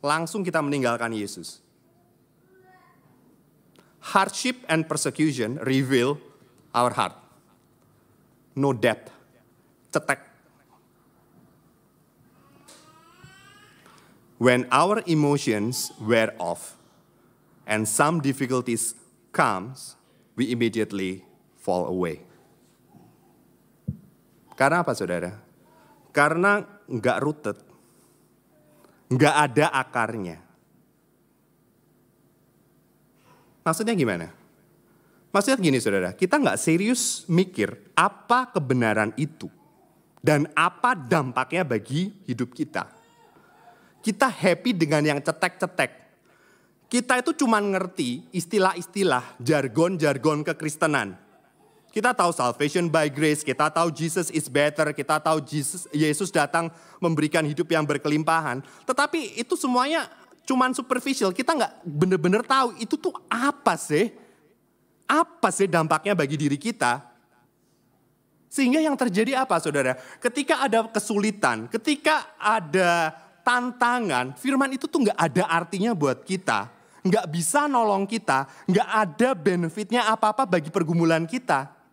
langsung 0.00 0.42
kita 0.42 0.64
meninggalkan 0.64 1.12
Yesus. 1.12 1.60
Hardship 4.04 4.60
and 4.68 4.84
persecution 4.84 5.56
reveal 5.64 6.20
our 6.76 6.92
heart. 6.92 7.16
No 8.52 8.76
depth. 8.76 9.08
Cetek. 9.88 10.20
When 14.36 14.68
our 14.68 15.00
emotions 15.08 15.88
wear 15.96 16.36
off, 16.36 16.76
and 17.66 17.88
some 17.88 18.20
difficulties 18.20 18.94
comes, 19.32 19.96
we 20.36 20.52
immediately 20.52 21.24
fall 21.56 21.86
away. 21.86 22.20
Karena 24.54 24.86
apa 24.86 24.94
saudara? 24.94 25.30
Karena 26.14 26.62
nggak 26.86 27.18
rooted, 27.18 27.58
nggak 29.10 29.34
ada 29.50 29.66
akarnya. 29.74 30.38
Maksudnya 33.64 33.94
gimana? 33.98 34.28
Maksudnya 35.34 35.58
gini 35.58 35.82
saudara, 35.82 36.14
kita 36.14 36.38
nggak 36.38 36.60
serius 36.60 37.26
mikir 37.26 37.74
apa 37.98 38.54
kebenaran 38.54 39.10
itu 39.18 39.50
dan 40.22 40.46
apa 40.54 40.94
dampaknya 40.94 41.66
bagi 41.66 42.14
hidup 42.30 42.54
kita. 42.54 42.86
Kita 44.04 44.30
happy 44.30 44.76
dengan 44.76 45.02
yang 45.02 45.18
cetek-cetek, 45.18 45.90
kita 46.92 47.18
itu 47.18 47.34
cuma 47.42 47.58
ngerti 47.58 48.30
istilah-istilah, 48.30 49.40
jargon-jargon 49.42 50.46
kekristenan. 50.46 51.23
Kita 51.94 52.10
tahu 52.10 52.34
salvation 52.34 52.90
by 52.90 53.06
grace, 53.06 53.46
kita 53.46 53.70
tahu 53.70 53.86
Jesus 53.94 54.26
is 54.34 54.50
better, 54.50 54.90
kita 54.90 55.22
tahu 55.22 55.38
Jesus, 55.38 55.86
Yesus 55.94 56.34
datang 56.34 56.66
memberikan 56.98 57.46
hidup 57.46 57.70
yang 57.70 57.86
berkelimpahan. 57.86 58.66
Tetapi 58.82 59.38
itu 59.38 59.54
semuanya 59.54 60.10
cuma 60.42 60.66
superficial, 60.74 61.30
kita 61.30 61.54
nggak 61.54 61.86
bener-bener 61.86 62.42
tahu 62.42 62.74
itu 62.82 62.98
tuh 62.98 63.14
apa 63.30 63.78
sih? 63.78 64.10
Apa 65.06 65.54
sih 65.54 65.70
dampaknya 65.70 66.18
bagi 66.18 66.34
diri 66.34 66.58
kita? 66.58 66.98
Sehingga 68.50 68.82
yang 68.82 68.98
terjadi 68.98 69.46
apa 69.46 69.62
saudara? 69.62 69.94
Ketika 70.18 70.66
ada 70.66 70.90
kesulitan, 70.90 71.70
ketika 71.70 72.26
ada 72.42 73.14
tantangan, 73.46 74.34
firman 74.34 74.74
itu 74.74 74.90
tuh 74.90 75.06
nggak 75.06 75.18
ada 75.30 75.46
artinya 75.46 75.94
buat 75.94 76.26
kita 76.26 76.74
nggak 77.04 77.28
bisa 77.28 77.68
nolong 77.68 78.08
kita, 78.08 78.48
nggak 78.64 78.88
ada 78.88 79.36
benefitnya 79.36 80.08
apa-apa 80.08 80.48
bagi 80.48 80.72
pergumulan 80.72 81.28
kita. 81.28 81.83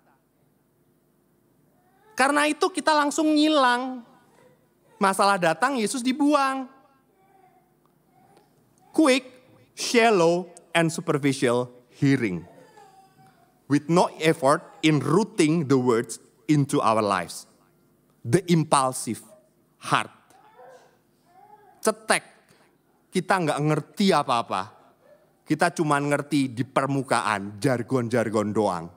Karena 2.21 2.45
itu 2.45 2.69
kita 2.69 2.93
langsung 2.93 3.33
ngilang. 3.33 4.05
Masalah 5.01 5.41
datang, 5.41 5.81
Yesus 5.81 6.05
dibuang. 6.05 6.69
Quick, 8.93 9.25
shallow, 9.73 10.53
and 10.69 10.93
superficial 10.93 11.73
hearing. 11.97 12.45
With 13.65 13.89
no 13.89 14.13
effort 14.21 14.61
in 14.85 15.01
rooting 15.01 15.65
the 15.65 15.81
words 15.81 16.21
into 16.45 16.77
our 16.77 17.01
lives. 17.01 17.49
The 18.21 18.45
impulsive 18.53 19.25
heart. 19.81 20.13
Cetek, 21.81 22.21
kita 23.09 23.33
nggak 23.41 23.59
ngerti 23.65 24.13
apa-apa 24.13 24.81
kita 25.51 25.67
cuma 25.75 25.99
ngerti 25.99 26.55
di 26.55 26.63
permukaan, 26.63 27.59
jargon-jargon 27.59 28.55
doang. 28.55 28.87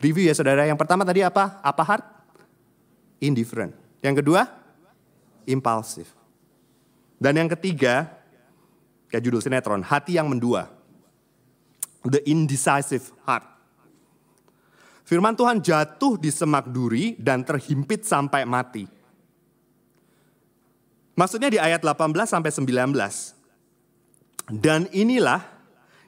Review 0.00 0.24
ya 0.24 0.34
saudara, 0.34 0.64
yang 0.64 0.80
pertama 0.80 1.04
tadi 1.04 1.20
apa? 1.20 1.60
Apa 1.60 1.82
heart? 1.84 2.04
Indifferent. 3.20 3.76
Yang 4.00 4.24
kedua? 4.24 4.48
Impulsif. 5.44 6.08
Dan 7.20 7.36
yang 7.36 7.52
ketiga, 7.52 8.08
kayak 9.12 9.20
judul 9.20 9.44
sinetron, 9.44 9.84
hati 9.84 10.16
yang 10.16 10.24
mendua. 10.24 10.72
The 12.00 12.24
indecisive 12.24 13.12
heart. 13.28 13.44
Firman 15.04 15.36
Tuhan 15.36 15.60
jatuh 15.60 16.16
di 16.16 16.32
semak 16.32 16.72
duri 16.72 17.12
dan 17.20 17.44
terhimpit 17.44 18.08
sampai 18.08 18.48
mati. 18.48 18.88
Maksudnya 21.12 21.52
di 21.52 21.60
ayat 21.60 21.84
18 21.84 22.24
sampai 22.24 22.48
19. 22.48 23.36
Dan 24.48 24.88
inilah 24.96 25.44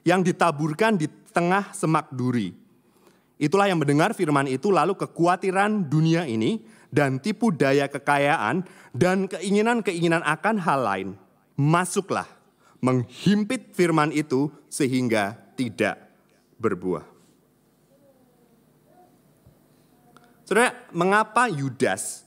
yang 0.01 0.25
ditaburkan 0.25 0.97
di 0.97 1.05
tengah 1.29 1.69
semak 1.77 2.09
duri. 2.09 2.62
Itulah 3.43 3.67
yang 3.67 3.83
mendengar 3.83 4.15
firman 4.15 4.47
itu 4.47 4.71
lalu 4.71 4.95
kekhawatiran 4.95 5.91
dunia 5.91 6.23
ini 6.23 6.63
dan 6.87 7.19
tipu 7.19 7.51
daya 7.51 7.91
kekayaan 7.91 8.63
dan 8.95 9.27
keinginan-keinginan 9.27 10.23
akan 10.23 10.55
hal 10.63 10.79
lain. 10.79 11.09
Masuklah 11.59 12.23
menghimpit 12.79 13.75
firman 13.75 14.15
itu 14.15 14.47
sehingga 14.71 15.35
tidak 15.59 15.99
berbuah. 16.55 17.03
Saudara, 20.47 20.87
mengapa 20.95 21.51
Yudas 21.51 22.23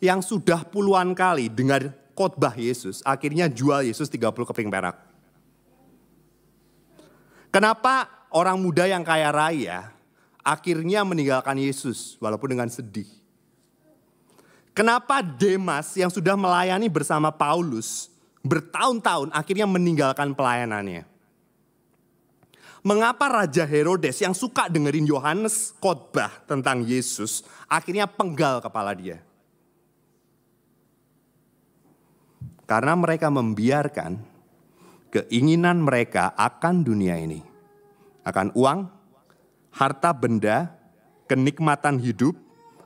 yang 0.00 0.24
sudah 0.24 0.64
puluhan 0.64 1.12
kali 1.12 1.52
dengar 1.52 1.92
khotbah 2.16 2.56
Yesus, 2.56 3.04
akhirnya 3.04 3.52
jual 3.52 3.84
Yesus 3.84 4.08
30 4.08 4.48
keping 4.48 4.72
perak. 4.72 4.96
Kenapa 7.52 8.08
orang 8.32 8.56
muda 8.56 8.88
yang 8.88 9.04
kaya 9.04 9.28
raya 9.28 9.91
akhirnya 10.42 11.06
meninggalkan 11.06 11.56
Yesus 11.58 12.18
walaupun 12.18 12.54
dengan 12.58 12.68
sedih? 12.68 13.08
Kenapa 14.74 15.22
Demas 15.22 15.94
yang 15.94 16.10
sudah 16.10 16.34
melayani 16.34 16.90
bersama 16.90 17.30
Paulus 17.30 18.10
bertahun-tahun 18.42 19.30
akhirnya 19.30 19.64
meninggalkan 19.64 20.34
pelayanannya? 20.34 21.06
Mengapa 22.82 23.30
Raja 23.30 23.62
Herodes 23.62 24.18
yang 24.18 24.34
suka 24.34 24.66
dengerin 24.66 25.06
Yohanes 25.06 25.70
khotbah 25.78 26.34
tentang 26.50 26.82
Yesus 26.82 27.46
akhirnya 27.70 28.10
penggal 28.10 28.58
kepala 28.58 28.90
dia? 28.90 29.22
Karena 32.66 32.98
mereka 32.98 33.30
membiarkan 33.30 34.18
keinginan 35.12 35.84
mereka 35.84 36.32
akan 36.34 36.80
dunia 36.80 37.20
ini. 37.20 37.44
Akan 38.24 38.48
uang, 38.56 39.01
harta 39.72 40.12
benda, 40.12 40.70
kenikmatan 41.26 41.96
hidup, 41.98 42.36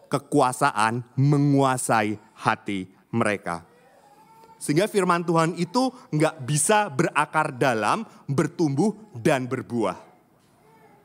kekuasaan 0.06 1.02
menguasai 1.18 2.16
hati 2.38 2.86
mereka. 3.10 3.66
Sehingga 4.56 4.88
firman 4.88 5.20
Tuhan 5.26 5.52
itu 5.60 5.92
nggak 6.14 6.36
bisa 6.48 6.88
berakar 6.88 7.52
dalam, 7.52 8.06
bertumbuh 8.24 8.94
dan 9.12 9.44
berbuah. 9.44 10.00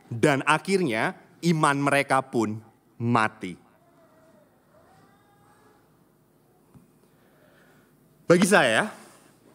Dan 0.07 0.45
akhirnya 0.47 1.15
iman 1.43 1.77
mereka 1.81 2.23
pun 2.23 2.61
mati. 3.01 3.57
Bagi 8.29 8.47
saya, 8.47 8.87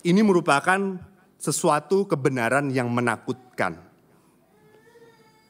ini 0.04 0.20
merupakan 0.20 1.00
sesuatu 1.40 2.04
kebenaran 2.04 2.68
yang 2.68 2.92
menakutkan. 2.92 3.85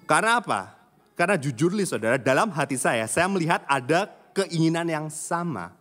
Karena 0.07 0.39
apa? 0.39 0.79
Karena 1.19 1.35
jujur 1.35 1.75
nih 1.75 1.89
saudara, 1.89 2.17
dalam 2.17 2.49
hati 2.55 2.79
saya, 2.79 3.05
saya 3.11 3.27
melihat 3.27 3.67
ada 3.67 4.07
keinginan 4.37 4.87
yang 4.87 5.07
sama. 5.11 5.75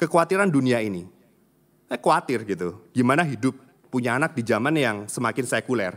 Kekhawatiran 0.00 0.48
dunia 0.48 0.80
ini. 0.80 1.08
Saya 1.86 2.02
khawatir 2.02 2.42
gitu, 2.42 2.82
gimana 2.90 3.22
hidup 3.22 3.54
punya 3.92 4.18
anak 4.18 4.34
di 4.34 4.42
zaman 4.42 4.74
yang 4.74 4.96
semakin 5.06 5.46
sekuler. 5.46 5.94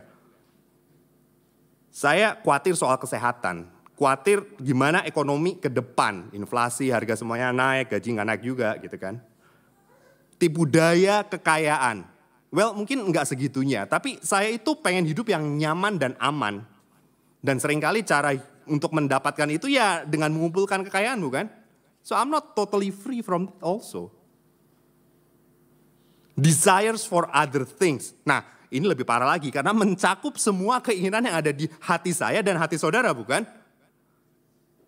Saya 1.90 2.38
khawatir 2.38 2.78
soal 2.78 3.02
kesehatan, 3.02 3.66
khawatir 3.98 4.46
gimana 4.62 5.02
ekonomi 5.04 5.58
ke 5.58 5.66
depan, 5.66 6.30
inflasi, 6.30 6.94
harga 6.94 7.18
semuanya 7.18 7.50
naik, 7.50 7.90
gaji 7.90 8.08
nggak 8.14 8.28
naik 8.30 8.44
juga 8.46 8.78
gitu 8.78 8.96
kan. 9.02 9.18
Tipu 10.38 10.70
daya 10.70 11.26
kekayaan, 11.26 12.06
well 12.50 12.74
mungkin 12.74 13.06
nggak 13.10 13.30
segitunya, 13.30 13.86
tapi 13.86 14.18
saya 14.22 14.50
itu 14.50 14.78
pengen 14.78 15.06
hidup 15.06 15.30
yang 15.30 15.46
nyaman 15.58 15.98
dan 15.98 16.14
aman. 16.22 16.66
Dan 17.40 17.56
sering 17.58 17.80
kali 17.80 18.04
cara 18.04 18.36
untuk 18.68 18.92
mendapatkan 18.92 19.48
itu 19.48 19.72
ya 19.72 20.04
dengan 20.04 20.36
mengumpulkan 20.36 20.84
kekayaan 20.84 21.20
bukan? 21.24 21.48
So 22.04 22.16
I'm 22.16 22.32
not 22.32 22.54
totally 22.56 22.92
free 22.92 23.24
from 23.24 23.48
it 23.48 23.60
also. 23.64 24.12
Desires 26.36 27.04
for 27.04 27.28
other 27.32 27.68
things. 27.68 28.16
Nah 28.24 28.44
ini 28.70 28.86
lebih 28.86 29.04
parah 29.04 29.28
lagi 29.36 29.50
karena 29.50 29.74
mencakup 29.74 30.38
semua 30.38 30.78
keinginan 30.80 31.26
yang 31.26 31.36
ada 31.42 31.52
di 31.52 31.66
hati 31.82 32.14
saya 32.14 32.40
dan 32.46 32.56
hati 32.56 32.78
saudara 32.78 33.12
bukan? 33.12 33.44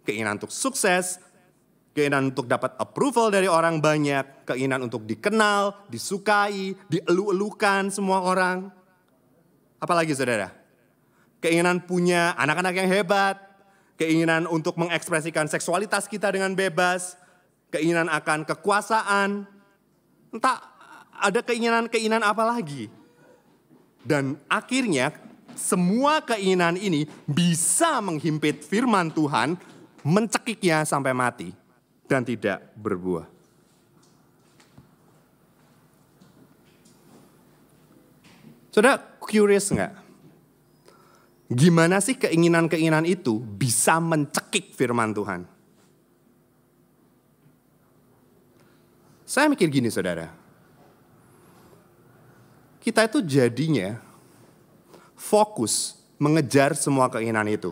Keinginan 0.05 0.37
untuk 0.41 0.53
sukses, 0.53 1.21
keinginan 1.91 2.31
untuk 2.31 2.47
dapat 2.47 2.75
approval 2.79 3.31
dari 3.31 3.51
orang 3.51 3.83
banyak, 3.83 4.47
keinginan 4.47 4.87
untuk 4.87 5.03
dikenal, 5.03 5.87
disukai, 5.91 6.75
dielu-elukan 6.87 7.91
semua 7.91 8.23
orang. 8.23 8.71
Apalagi 9.81 10.15
saudara? 10.15 10.55
Keinginan 11.43 11.83
punya 11.83 12.37
anak-anak 12.39 12.73
yang 12.79 12.89
hebat, 12.89 13.35
keinginan 13.99 14.47
untuk 14.47 14.77
mengekspresikan 14.79 15.49
seksualitas 15.51 16.07
kita 16.07 16.31
dengan 16.31 16.55
bebas, 16.55 17.19
keinginan 17.73 18.07
akan 18.07 18.47
kekuasaan, 18.47 19.43
entah 20.31 20.57
ada 21.11 21.43
keinginan-keinginan 21.43 22.23
apa 22.23 22.45
lagi. 22.45 22.87
Dan 24.01 24.39
akhirnya 24.47 25.11
semua 25.59 26.23
keinginan 26.23 26.79
ini 26.79 27.03
bisa 27.27 27.99
menghimpit 27.99 28.63
firman 28.63 29.11
Tuhan, 29.11 29.59
mencekiknya 30.05 30.87
sampai 30.87 31.13
mati 31.13 31.60
dan 32.11 32.27
tidak 32.27 32.59
berbuah. 32.75 33.23
Sudah 38.75 38.99
curious 39.23 39.71
nggak? 39.71 39.95
Gimana 41.51 42.03
sih 42.03 42.19
keinginan-keinginan 42.19 43.07
itu 43.07 43.39
bisa 43.39 43.99
mencekik 44.03 44.75
firman 44.75 45.15
Tuhan? 45.15 45.47
Saya 49.23 49.47
mikir 49.47 49.71
gini 49.71 49.87
saudara, 49.87 50.27
kita 52.83 53.07
itu 53.07 53.23
jadinya 53.23 53.99
fokus 55.15 55.95
mengejar 56.19 56.75
semua 56.75 57.07
keinginan 57.07 57.47
itu. 57.47 57.71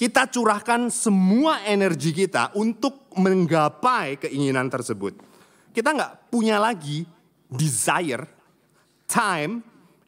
Kita 0.00 0.24
curahkan 0.24 0.88
semua 0.88 1.60
energi 1.68 2.16
kita 2.16 2.56
untuk 2.56 3.12
menggapai 3.20 4.16
keinginan 4.16 4.72
tersebut. 4.72 5.12
Kita 5.76 5.92
nggak 5.92 6.32
punya 6.32 6.56
lagi 6.56 7.04
desire, 7.52 8.24
time, 9.04 9.60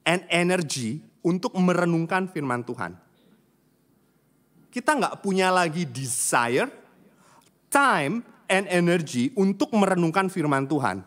and 0.09 0.24
energy 0.33 0.96
untuk 1.20 1.52
merenungkan 1.61 2.24
firman 2.33 2.64
Tuhan. 2.64 2.96
Kita 4.72 4.96
nggak 4.96 5.20
punya 5.20 5.52
lagi 5.52 5.85
desire, 5.85 6.72
time, 7.68 8.24
and 8.48 8.64
energy 8.72 9.28
untuk 9.37 9.76
merenungkan 9.76 10.33
firman 10.33 10.64
Tuhan. 10.72 11.05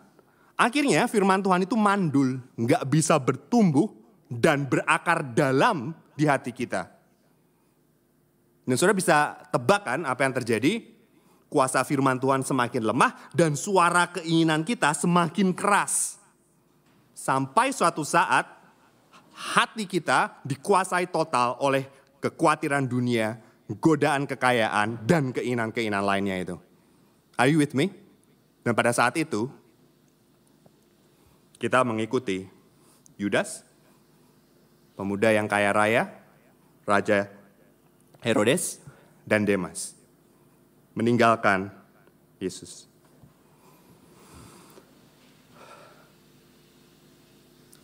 Akhirnya 0.53 1.09
firman 1.09 1.41
Tuhan 1.41 1.65
itu 1.65 1.73
mandul, 1.73 2.37
nggak 2.53 2.85
bisa 2.85 3.17
bertumbuh 3.17 3.89
dan 4.29 4.69
berakar 4.69 5.25
dalam 5.25 5.89
di 6.13 6.29
hati 6.29 6.53
kita. 6.53 6.94
Dan 8.65 8.75
saudara 8.81 8.97
bisa 8.97 9.37
tebak 9.53 9.85
kan 9.85 10.01
apa 10.09 10.25
yang 10.25 10.33
terjadi? 10.33 10.81
Kuasa 11.45 11.85
firman 11.85 12.17
Tuhan 12.17 12.41
semakin 12.41 12.81
lemah 12.81 13.13
dan 13.31 13.53
suara 13.53 14.09
keinginan 14.09 14.65
kita 14.65 14.91
semakin 14.97 15.53
keras. 15.53 16.17
Sampai 17.13 17.71
suatu 17.71 18.01
saat 18.01 18.49
hati 19.31 19.85
kita 19.85 20.41
dikuasai 20.41 21.07
total 21.13 21.55
oleh 21.61 21.85
kekhawatiran 22.19 22.89
dunia, 22.89 23.37
godaan 23.77 24.25
kekayaan, 24.25 25.05
dan 25.05 25.29
keinginan-keinginan 25.29 26.01
lainnya 26.01 26.35
itu. 26.41 26.55
Are 27.37 27.47
you 27.47 27.61
with 27.61 27.77
me? 27.77 27.93
Dan 28.65 28.73
pada 28.73 28.89
saat 28.89 29.13
itu, 29.15 29.45
kita 31.61 31.85
mengikuti 31.85 32.49
Yudas, 33.15 33.63
pemuda 34.97 35.31
yang 35.31 35.45
kaya 35.45 35.71
raya, 35.71 36.03
Raja 36.83 37.34
Herodes, 38.25 38.81
dan 39.21 39.45
Demas. 39.45 39.93
Meninggalkan 40.97 41.69
Yesus. 42.41 42.89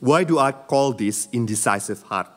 Why 0.02 0.26
do 0.26 0.42
I 0.42 0.50
call 0.50 0.98
this 0.98 1.30
indecisive 1.30 2.02
heart? 2.10 2.34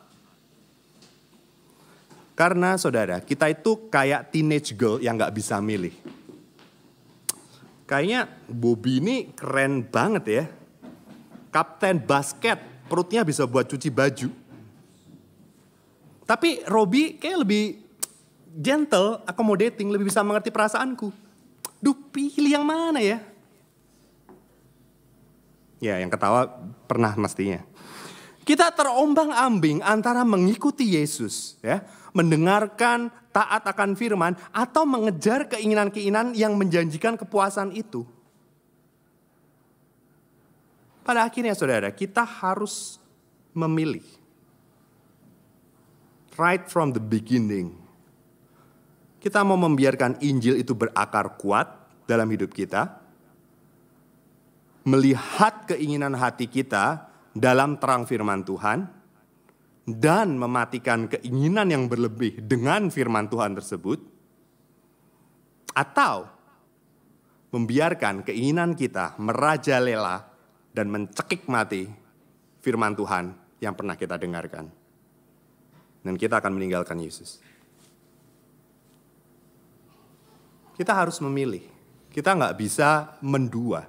Karena 2.37 2.77
saudara, 2.77 3.25
kita 3.25 3.49
itu 3.49 3.89
kayak 3.89 4.29
teenage 4.29 4.77
girl 4.77 5.01
yang 5.01 5.17
gak 5.17 5.33
bisa 5.33 5.57
milih. 5.65 5.97
Kayaknya 7.89 8.29
Bobby 8.53 9.01
ini 9.01 9.33
keren 9.33 9.89
banget 9.89 10.25
ya 10.29 10.45
kapten 11.55 12.03
basket, 12.03 12.59
perutnya 12.91 13.23
bisa 13.23 13.47
buat 13.47 13.71
cuci 13.71 13.87
baju. 13.95 14.29
Tapi 16.27 16.67
Robi 16.67 17.15
kayak 17.23 17.39
lebih 17.47 17.84
gentle, 18.55 19.23
accommodating, 19.27 19.91
lebih 19.91 20.09
bisa 20.09 20.23
mengerti 20.23 20.55
perasaanku. 20.55 21.11
Duh, 21.83 21.97
pilih 22.15 22.55
yang 22.55 22.65
mana 22.65 23.03
ya? 23.03 23.19
Ya, 25.83 26.01
yang 26.01 26.09
ketawa 26.09 26.49
pernah 26.89 27.13
mestinya. 27.19 27.61
Kita 28.45 28.73
terombang-ambing 28.73 29.81
antara 29.85 30.25
mengikuti 30.25 30.97
Yesus, 30.97 31.61
ya, 31.61 31.85
mendengarkan 32.13 33.13
taat 33.35 33.65
akan 33.69 33.97
firman, 33.99 34.33
atau 34.55 34.89
mengejar 34.89 35.49
keinginan-keinginan 35.51 36.33
yang 36.33 36.57
menjanjikan 36.57 37.19
kepuasan 37.21 37.75
itu. 37.77 38.07
Pada 41.05 41.29
akhirnya 41.29 41.53
saudara, 41.53 41.93
kita 41.93 42.25
harus 42.25 42.97
memilih. 43.53 44.05
Right 46.41 46.65
from 46.65 46.97
the 46.97 47.03
beginning. 47.03 47.84
Kita 49.25 49.41
mau 49.41 49.57
membiarkan 49.57 50.21
Injil 50.21 50.61
itu 50.61 50.77
berakar 50.77 51.41
kuat 51.41 51.65
dalam 52.05 52.29
hidup 52.29 52.53
kita. 52.53 53.01
Melihat 54.85 55.65
keinginan 55.65 56.13
hati 56.13 56.45
kita 56.45 57.09
dalam 57.33 57.81
terang 57.81 58.05
firman 58.05 58.45
Tuhan. 58.45 58.85
Dan 59.89 60.37
mematikan 60.37 61.09
keinginan 61.09 61.73
yang 61.73 61.89
berlebih 61.89 62.45
dengan 62.45 62.93
firman 62.93 63.33
Tuhan 63.33 63.57
tersebut. 63.57 64.05
Atau 65.73 66.29
membiarkan 67.49 68.29
keinginan 68.29 68.77
kita 68.77 69.17
merajalela 69.17 70.21
dan 70.69 70.93
mencekik 70.93 71.49
mati 71.49 71.89
firman 72.61 72.93
Tuhan 72.93 73.33
yang 73.65 73.73
pernah 73.73 73.97
kita 73.97 74.21
dengarkan. 74.21 74.69
Dan 76.05 76.21
kita 76.21 76.45
akan 76.45 76.61
meninggalkan 76.61 77.01
Yesus. 77.01 77.54
Kita 80.75 80.93
harus 80.95 81.23
memilih. 81.23 81.63
Kita 82.11 82.35
nggak 82.35 82.55
bisa 82.59 83.19
mendua. 83.23 83.87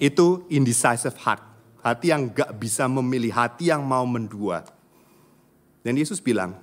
Itu 0.00 0.48
indecisive 0.48 1.16
heart. 1.20 1.44
Hati 1.80 2.12
yang 2.12 2.32
nggak 2.32 2.56
bisa 2.60 2.88
memilih, 2.88 3.32
hati 3.32 3.72
yang 3.72 3.84
mau 3.84 4.04
mendua. 4.04 4.64
Dan 5.80 5.96
Yesus 5.96 6.20
bilang, 6.20 6.56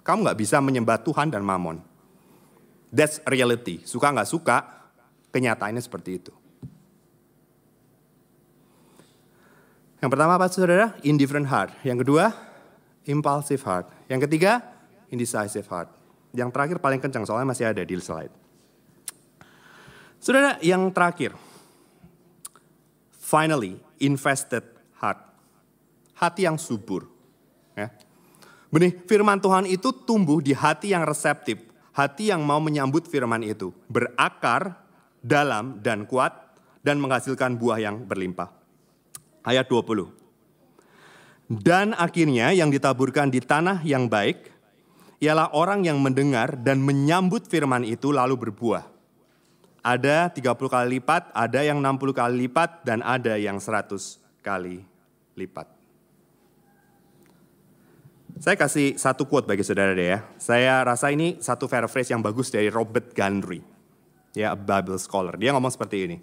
kamu 0.00 0.28
nggak 0.28 0.40
bisa 0.40 0.60
menyembah 0.60 1.00
Tuhan 1.00 1.28
dan 1.28 1.44
Mamon. 1.44 1.80
That's 2.92 3.20
reality. 3.28 3.84
Suka 3.84 4.12
nggak 4.12 4.28
suka, 4.28 4.82
Kenyataannya 5.32 5.80
seperti 5.80 6.20
itu. 6.20 6.32
Yang 10.04 10.10
pertama 10.12 10.36
apa 10.36 10.52
saudara? 10.52 10.92
Indifferent 11.00 11.48
heart. 11.48 11.72
Yang 11.80 12.04
kedua, 12.04 12.24
impulsive 13.08 13.64
heart. 13.64 13.88
Yang 14.12 14.28
ketiga, 14.28 14.60
indecisive 15.08 15.64
heart. 15.72 15.88
Yang 16.32 16.50
terakhir 16.52 16.76
paling 16.80 17.00
kencang 17.00 17.24
soalnya 17.28 17.52
masih 17.52 17.68
ada 17.68 17.84
di 17.84 17.94
slide. 18.00 18.32
Saudara, 20.22 20.56
yang 20.64 20.88
terakhir. 20.94 21.36
Finally, 23.12 23.80
invested 24.00 24.64
heart. 25.00 25.18
Hati 26.16 26.44
yang 26.46 26.56
subur. 26.56 27.08
Ya. 27.74 27.88
Benih 28.72 28.96
firman 29.04 29.36
Tuhan 29.36 29.68
itu 29.68 29.92
tumbuh 29.92 30.40
di 30.40 30.56
hati 30.56 30.92
yang 30.96 31.04
reseptif. 31.04 31.60
Hati 31.92 32.32
yang 32.32 32.40
mau 32.40 32.62
menyambut 32.62 33.04
firman 33.04 33.44
itu. 33.44 33.74
Berakar 33.90 34.80
dalam 35.20 35.80
dan 35.84 36.08
kuat 36.08 36.32
dan 36.80 36.96
menghasilkan 37.02 37.56
buah 37.56 37.82
yang 37.82 38.04
berlimpah. 38.04 38.48
Ayat 39.44 39.68
20. 39.68 40.08
Dan 41.50 41.92
akhirnya 41.92 42.54
yang 42.54 42.72
ditaburkan 42.72 43.28
di 43.28 43.42
tanah 43.42 43.82
yang 43.84 44.06
baik 44.06 44.51
ialah 45.22 45.54
orang 45.54 45.86
yang 45.86 46.02
mendengar 46.02 46.58
dan 46.58 46.82
menyambut 46.82 47.46
firman 47.46 47.86
itu 47.86 48.10
lalu 48.10 48.34
berbuah. 48.34 48.90
Ada 49.78 50.34
30 50.34 50.50
kali 50.66 50.98
lipat, 50.98 51.30
ada 51.30 51.62
yang 51.62 51.78
60 51.78 52.10
kali 52.10 52.34
lipat, 52.46 52.82
dan 52.82 53.06
ada 53.06 53.38
yang 53.38 53.62
100 53.62 54.18
kali 54.42 54.82
lipat. 55.38 55.70
Saya 58.42 58.58
kasih 58.58 58.98
satu 58.98 59.22
quote 59.30 59.46
bagi 59.46 59.62
saudara 59.62 59.94
deh 59.94 60.18
ya. 60.18 60.26
Saya 60.42 60.82
rasa 60.82 61.14
ini 61.14 61.38
satu 61.38 61.70
paraphrase 61.70 62.10
yang 62.10 62.18
bagus 62.18 62.50
dari 62.50 62.66
Robert 62.66 63.14
Gundry. 63.14 63.62
Ya, 64.34 64.50
a 64.50 64.58
Bible 64.58 64.98
scholar. 64.98 65.38
Dia 65.38 65.54
ngomong 65.54 65.70
seperti 65.70 66.10
ini. 66.10 66.18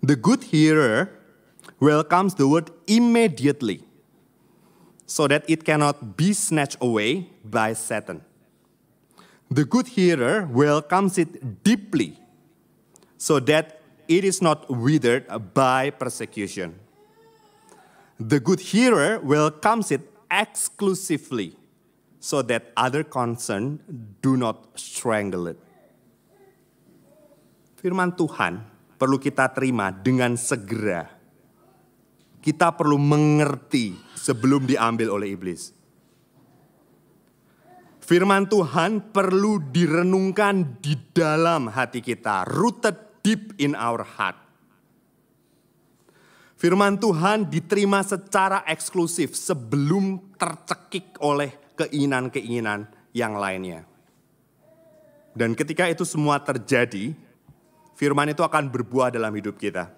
The 0.00 0.16
good 0.16 0.48
hearer 0.48 1.12
welcomes 1.76 2.32
the 2.40 2.48
word 2.48 2.72
immediately 2.88 3.91
so 5.12 5.28
that 5.28 5.44
it 5.44 5.60
cannot 5.60 6.16
be 6.16 6.32
snatched 6.32 6.80
away 6.80 7.28
by 7.44 7.76
Satan. 7.76 8.24
The 9.52 9.68
good 9.68 9.92
hearer 9.92 10.48
welcomes 10.48 11.20
it 11.20 11.60
deeply 11.60 12.16
so 13.20 13.36
that 13.44 13.84
it 14.08 14.24
is 14.24 14.40
not 14.40 14.64
withered 14.72 15.28
by 15.52 15.92
persecution. 15.92 16.80
The 18.16 18.40
good 18.40 18.72
hearer 18.72 19.20
welcomes 19.20 19.92
it 19.92 20.00
exclusively 20.32 21.60
so 22.16 22.40
that 22.48 22.72
other 22.72 23.04
concern 23.04 23.84
do 24.24 24.40
not 24.40 24.80
strangle 24.80 25.52
it. 25.52 25.60
Firman 27.76 28.16
Tuhan 28.16 28.64
perlu 28.96 29.20
kita 29.20 29.52
terima 29.52 29.92
dengan 29.92 30.40
segera. 30.40 31.04
Kita 32.40 32.72
perlu 32.72 32.96
mengerti 32.96 34.11
sebelum 34.22 34.70
diambil 34.70 35.10
oleh 35.10 35.34
iblis. 35.34 35.74
Firman 37.98 38.46
Tuhan 38.46 39.10
perlu 39.10 39.58
direnungkan 39.74 40.78
di 40.78 40.94
dalam 41.10 41.66
hati 41.70 41.98
kita, 41.98 42.46
rooted 42.46 43.22
deep 43.26 43.58
in 43.58 43.74
our 43.74 44.06
heart. 44.06 44.38
Firman 46.54 46.94
Tuhan 46.94 47.50
diterima 47.50 48.06
secara 48.06 48.62
eksklusif 48.70 49.34
sebelum 49.34 50.34
tercekik 50.38 51.18
oleh 51.18 51.58
keinginan-keinginan 51.74 52.86
yang 53.10 53.34
lainnya. 53.34 53.82
Dan 55.34 55.58
ketika 55.58 55.90
itu 55.90 56.06
semua 56.06 56.38
terjadi, 56.38 57.16
firman 57.98 58.30
itu 58.30 58.46
akan 58.46 58.70
berbuah 58.70 59.10
dalam 59.10 59.34
hidup 59.34 59.58
kita. 59.58 59.90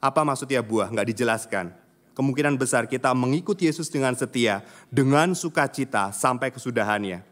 Apa 0.00 0.24
maksudnya 0.24 0.64
buah? 0.64 0.88
Nggak 0.88 1.08
dijelaskan. 1.12 1.83
Kemungkinan 2.14 2.54
besar 2.54 2.86
kita 2.86 3.10
mengikuti 3.10 3.66
Yesus 3.66 3.90
dengan 3.90 4.14
setia, 4.14 4.62
dengan 4.86 5.34
sukacita 5.34 6.14
sampai 6.14 6.54
kesudahannya. 6.54 7.26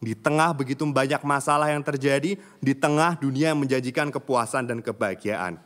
Di 0.00 0.16
tengah 0.16 0.52
begitu 0.56 0.84
banyak 0.84 1.20
masalah 1.24 1.72
yang 1.72 1.84
terjadi, 1.84 2.36
di 2.60 2.72
tengah 2.76 3.20
dunia 3.20 3.52
yang 3.52 3.60
menjanjikan 3.60 4.08
kepuasan 4.08 4.68
dan 4.68 4.80
kebahagiaan 4.80 5.60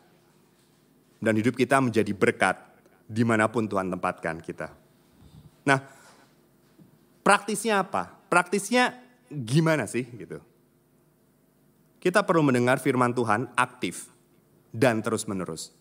dan 1.19 1.35
hidup 1.35 1.59
kita 1.59 1.83
menjadi 1.83 2.15
berkat 2.15 2.57
di 3.07 3.27
mana 3.27 3.51
pun 3.51 3.67
Tuhan 3.67 3.91
tempatkan 3.91 4.39
kita. 4.39 4.71
Nah, 5.67 5.83
praktisnya 7.27 7.83
apa? 7.83 8.15
Praktisnya 8.31 8.95
gimana 9.29 9.85
sih 9.91 10.07
gitu? 10.07 10.39
Kita 11.99 12.23
perlu 12.23 12.47
mendengar 12.47 12.79
firman 12.79 13.11
Tuhan 13.11 13.51
aktif 13.59 14.07
dan 14.71 15.03
terus 15.03 15.27
menerus. 15.27 15.75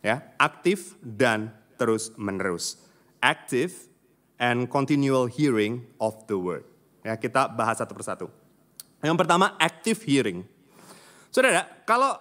Ya, 0.00 0.32
aktif 0.40 0.96
dan 1.02 1.52
terus 1.80 2.12
menerus. 2.20 2.76
Active 3.24 3.72
and 4.36 4.68
continual 4.68 5.24
hearing 5.24 5.88
of 5.96 6.28
the 6.28 6.36
word. 6.36 6.68
Ya, 7.00 7.16
kita 7.16 7.48
bahas 7.48 7.80
satu 7.80 7.96
persatu. 7.96 8.28
Yang 9.00 9.16
pertama, 9.24 9.56
active 9.56 9.96
hearing. 10.04 10.44
Saudara, 11.32 11.64
kalau 11.88 12.20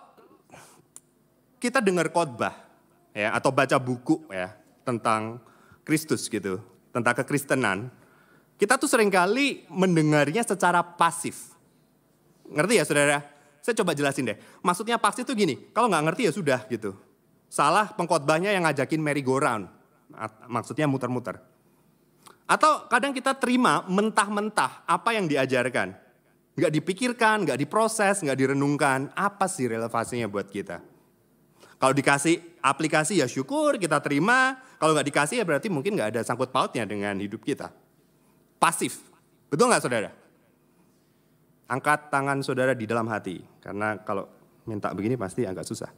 kita 1.60 1.84
dengar 1.84 2.08
khotbah 2.08 2.56
ya 3.12 3.36
atau 3.36 3.52
baca 3.52 3.76
buku 3.76 4.24
ya 4.32 4.56
tentang 4.88 5.44
Kristus 5.84 6.32
gitu, 6.32 6.64
tentang 6.96 7.12
kekristenan, 7.20 7.92
kita 8.56 8.80
tuh 8.80 8.88
sering 8.88 9.12
kali 9.12 9.68
mendengarnya 9.68 10.48
secara 10.48 10.80
pasif. 10.80 11.52
Ngerti 12.48 12.80
ya 12.80 12.86
saudara? 12.88 13.18
Saya 13.60 13.76
coba 13.84 13.92
jelasin 13.92 14.32
deh. 14.32 14.38
Maksudnya 14.64 14.96
pasif 14.96 15.28
itu 15.28 15.36
gini, 15.36 15.56
kalau 15.76 15.92
nggak 15.92 16.04
ngerti 16.08 16.22
ya 16.28 16.32
sudah 16.32 16.60
gitu. 16.72 16.96
Salah 17.50 17.90
pengkhotbahnya 17.98 18.54
yang 18.54 18.70
ngajakin 18.70 19.02
merry-go-round. 19.02 19.66
Maksudnya 20.46 20.86
muter-muter. 20.86 21.42
Atau 22.46 22.86
kadang 22.90 23.14
kita 23.14 23.38
terima 23.38 23.86
mentah-mentah 23.90 24.86
apa 24.86 25.14
yang 25.18 25.26
diajarkan. 25.26 25.94
Nggak 26.58 26.72
dipikirkan, 26.82 27.46
nggak 27.46 27.58
diproses, 27.62 28.22
nggak 28.22 28.38
direnungkan. 28.38 29.10
Apa 29.18 29.50
sih 29.50 29.70
relevansinya 29.70 30.30
buat 30.30 30.50
kita? 30.50 30.82
Kalau 31.80 31.94
dikasih 31.96 32.60
aplikasi 32.60 33.22
ya 33.22 33.28
syukur 33.30 33.78
kita 33.78 34.02
terima. 34.04 34.58
Kalau 34.78 34.92
nggak 34.98 35.08
dikasih 35.08 35.36
ya 35.42 35.46
berarti 35.46 35.72
mungkin 35.72 35.96
nggak 35.96 36.10
ada 36.18 36.22
sangkut 36.26 36.50
pautnya 36.54 36.84
dengan 36.84 37.16
hidup 37.18 37.42
kita. 37.46 37.72
Pasif. 38.60 39.00
Betul 39.48 39.72
nggak 39.72 39.84
saudara? 39.86 40.10
Angkat 41.70 42.10
tangan 42.10 42.42
saudara 42.42 42.74
di 42.74 42.84
dalam 42.84 43.08
hati. 43.08 43.40
Karena 43.62 43.96
kalau 44.02 44.26
minta 44.66 44.92
begini 44.92 45.16
pasti 45.16 45.46
agak 45.46 45.64
susah. 45.64 45.90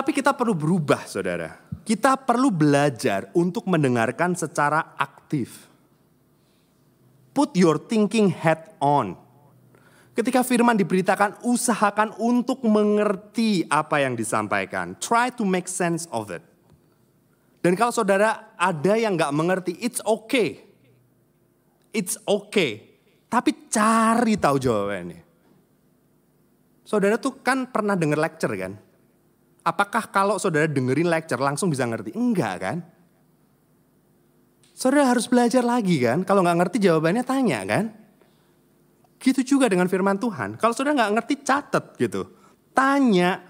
Tapi 0.00 0.16
kita 0.16 0.32
perlu 0.32 0.56
berubah 0.56 1.04
saudara. 1.04 1.60
Kita 1.84 2.16
perlu 2.16 2.48
belajar 2.48 3.28
untuk 3.36 3.68
mendengarkan 3.68 4.32
secara 4.32 4.96
aktif. 4.96 5.68
Put 7.36 7.52
your 7.52 7.76
thinking 7.76 8.32
head 8.32 8.72
on. 8.80 9.12
Ketika 10.16 10.40
firman 10.40 10.80
diberitakan, 10.80 11.44
usahakan 11.44 12.16
untuk 12.16 12.64
mengerti 12.64 13.68
apa 13.68 14.00
yang 14.00 14.16
disampaikan. 14.16 14.96
Try 14.96 15.36
to 15.36 15.44
make 15.44 15.68
sense 15.68 16.08
of 16.08 16.32
it. 16.32 16.40
Dan 17.60 17.76
kalau 17.76 17.92
saudara 17.92 18.56
ada 18.56 18.96
yang 18.96 19.20
nggak 19.20 19.36
mengerti, 19.36 19.76
it's 19.84 20.00
okay. 20.08 20.64
It's 21.92 22.16
okay. 22.24 23.04
Tapi 23.28 23.68
cari 23.68 24.40
tahu 24.40 24.56
jawabannya. 24.56 25.20
Saudara 26.88 27.20
tuh 27.20 27.44
kan 27.44 27.68
pernah 27.68 27.92
denger 27.92 28.16
lecture 28.16 28.56
kan? 28.56 28.88
Apakah 29.60 30.08
kalau 30.08 30.40
saudara 30.40 30.64
dengerin 30.64 31.08
lecture 31.08 31.40
langsung 31.40 31.68
bisa 31.68 31.84
ngerti? 31.84 32.16
Enggak 32.16 32.54
kan? 32.64 32.78
Saudara 34.72 35.12
harus 35.12 35.28
belajar 35.28 35.60
lagi 35.60 36.00
kan? 36.00 36.24
Kalau 36.24 36.40
nggak 36.40 36.58
ngerti 36.64 36.76
jawabannya 36.80 37.20
tanya 37.20 37.60
kan? 37.68 37.92
Gitu 39.20 39.44
juga 39.44 39.68
dengan 39.68 39.84
firman 39.84 40.16
Tuhan. 40.16 40.56
Kalau 40.56 40.72
saudara 40.72 40.96
nggak 40.96 41.12
ngerti, 41.20 41.34
catat 41.44 41.84
gitu. 42.00 42.24
Tanya. 42.72 43.44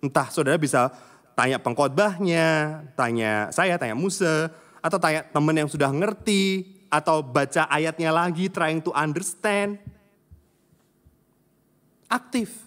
Entah 0.00 0.32
saudara 0.32 0.56
bisa 0.56 0.88
tanya 1.36 1.60
pengkhotbahnya, 1.60 2.80
tanya 2.96 3.52
saya, 3.52 3.76
tanya 3.76 3.92
Musa, 3.92 4.48
atau 4.80 4.96
tanya 4.96 5.28
teman 5.28 5.52
yang 5.52 5.68
sudah 5.68 5.92
ngerti, 5.92 6.72
atau 6.88 7.20
baca 7.20 7.68
ayatnya 7.68 8.08
lagi, 8.08 8.48
trying 8.48 8.80
to 8.80 8.88
understand. 8.96 9.76
Aktif. 12.08 12.63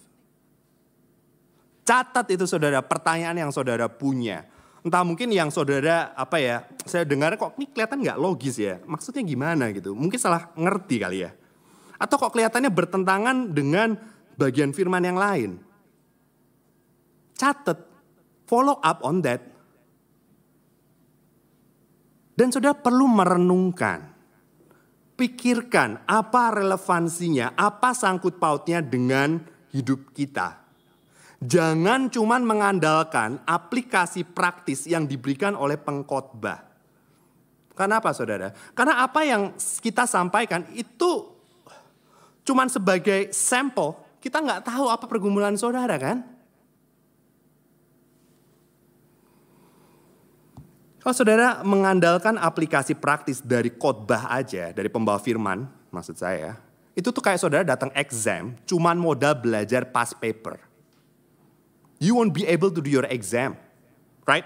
Catat 1.88 2.28
itu 2.36 2.44
saudara, 2.44 2.84
pertanyaan 2.84 3.48
yang 3.48 3.52
saudara 3.56 3.88
punya. 3.88 4.44
Entah 4.84 5.08
mungkin 5.08 5.32
yang 5.32 5.48
saudara, 5.48 6.12
apa 6.20 6.36
ya, 6.36 6.68
saya 6.84 7.08
dengar 7.08 7.40
kok 7.40 7.56
ini 7.56 7.72
kelihatan 7.72 8.04
nggak 8.04 8.20
logis 8.20 8.60
ya. 8.60 8.84
Maksudnya 8.84 9.24
gimana 9.24 9.72
gitu. 9.72 9.96
Mungkin 9.96 10.20
salah 10.20 10.52
ngerti 10.52 11.00
kali 11.00 11.24
ya. 11.24 11.32
Atau 11.96 12.20
kok 12.20 12.36
kelihatannya 12.36 12.68
bertentangan 12.68 13.56
dengan 13.56 13.96
bagian 14.36 14.76
firman 14.76 15.00
yang 15.00 15.16
lain? 15.16 15.64
Catat, 17.40 17.80
follow 18.44 18.84
up 18.84 19.00
on 19.08 19.24
that. 19.24 19.48
Dan 22.36 22.52
saudara 22.52 22.76
perlu 22.76 23.08
merenungkan, 23.08 24.12
pikirkan 25.16 26.04
apa 26.04 26.52
relevansinya, 26.52 27.56
apa 27.56 27.96
sangkut 27.96 28.44
pautnya 28.44 28.84
dengan 28.84 29.40
hidup 29.72 30.12
kita. 30.12 30.67
Jangan 31.38 32.10
cuman 32.10 32.42
mengandalkan 32.42 33.38
aplikasi 33.46 34.26
praktis 34.26 34.90
yang 34.90 35.06
diberikan 35.06 35.54
oleh 35.54 35.78
pengkhotbah. 35.78 36.66
Karena 37.78 38.02
apa 38.02 38.10
saudara? 38.10 38.50
Karena 38.74 39.06
apa 39.06 39.22
yang 39.22 39.54
kita 39.58 40.10
sampaikan 40.10 40.66
itu 40.74 41.30
cuman 42.42 42.66
sebagai 42.74 43.30
sampel 43.30 43.94
kita 44.18 44.42
nggak 44.42 44.66
tahu 44.66 44.90
apa 44.90 45.06
pergumulan 45.06 45.54
saudara 45.54 45.94
kan? 46.02 46.26
Kalau 51.08 51.16
saudara 51.16 51.64
mengandalkan 51.64 52.36
aplikasi 52.36 52.92
praktis 52.92 53.40
dari 53.40 53.72
khotbah 53.72 54.28
aja, 54.28 54.76
dari 54.76 54.92
pembawa 54.92 55.22
firman, 55.22 55.64
maksud 55.88 56.20
saya, 56.20 56.60
itu 56.98 57.14
tuh 57.16 57.24
kayak 57.24 57.40
saudara 57.40 57.64
datang 57.64 57.94
exam, 57.96 58.52
cuman 58.68 59.00
modal 59.00 59.32
belajar 59.40 59.88
past 59.88 60.20
paper. 60.20 60.67
You 61.98 62.14
won't 62.14 62.34
be 62.34 62.46
able 62.46 62.70
to 62.70 62.82
do 62.82 62.90
your 62.90 63.06
exam, 63.10 63.58
right? 64.30 64.46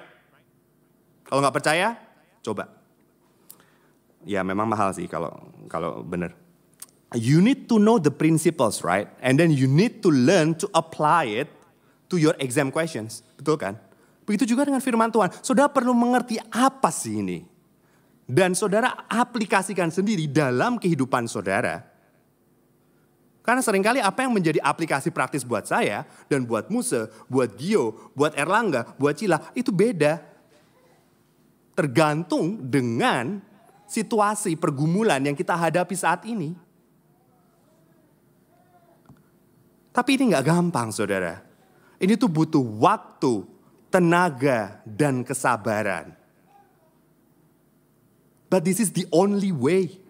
Kalau 1.28 1.44
nggak 1.44 1.56
percaya, 1.60 2.00
coba. 2.44 2.72
Ya 4.24 4.46
memang 4.46 4.70
mahal 4.70 4.96
sih 4.96 5.10
kalau 5.10 5.32
kalau 5.68 6.04
benar. 6.06 6.36
You 7.12 7.44
need 7.44 7.68
to 7.68 7.76
know 7.76 8.00
the 8.00 8.14
principles, 8.14 8.88
right? 8.88 9.12
And 9.20 9.36
then 9.36 9.52
you 9.52 9.68
need 9.68 10.00
to 10.08 10.10
learn 10.12 10.56
to 10.64 10.72
apply 10.72 11.44
it 11.44 11.52
to 12.08 12.16
your 12.16 12.40
exam 12.40 12.72
questions. 12.72 13.20
Betul 13.36 13.60
kan? 13.60 13.76
Begitu 14.24 14.56
juga 14.56 14.64
dengan 14.64 14.80
firman 14.80 15.12
Tuhan. 15.12 15.28
Saudara 15.44 15.68
perlu 15.68 15.92
mengerti 15.92 16.40
apa 16.40 16.88
sih 16.88 17.20
ini. 17.20 17.44
Dan 18.24 18.56
saudara 18.56 19.12
aplikasikan 19.12 19.92
sendiri 19.92 20.32
dalam 20.32 20.80
kehidupan 20.80 21.28
saudara. 21.28 21.91
Karena 23.42 23.62
sering 23.66 23.82
kali 23.82 23.98
apa 23.98 24.22
yang 24.22 24.34
menjadi 24.38 24.62
aplikasi 24.62 25.10
praktis 25.10 25.42
buat 25.42 25.66
saya 25.66 26.06
dan 26.30 26.46
buat 26.46 26.70
Musa, 26.70 27.10
buat 27.26 27.58
Gio, 27.58 28.14
buat 28.14 28.38
Erlangga, 28.38 28.94
buat 29.02 29.18
Cila 29.18 29.42
itu 29.58 29.74
beda. 29.74 30.22
Tergantung 31.74 32.70
dengan 32.70 33.42
situasi 33.90 34.54
pergumulan 34.54 35.20
yang 35.26 35.34
kita 35.34 35.58
hadapi 35.58 35.96
saat 35.98 36.22
ini. 36.30 36.54
Tapi 39.92 40.10
ini 40.16 40.32
nggak 40.32 40.46
gampang 40.48 40.94
saudara. 40.94 41.42
Ini 42.02 42.16
tuh 42.16 42.32
butuh 42.32 42.64
waktu, 42.64 43.46
tenaga, 43.94 44.82
dan 44.88 45.22
kesabaran. 45.22 46.16
But 48.50 48.68
this 48.68 48.84
is 48.84 48.92
the 48.92 49.06
only 49.16 49.54
way. 49.54 50.01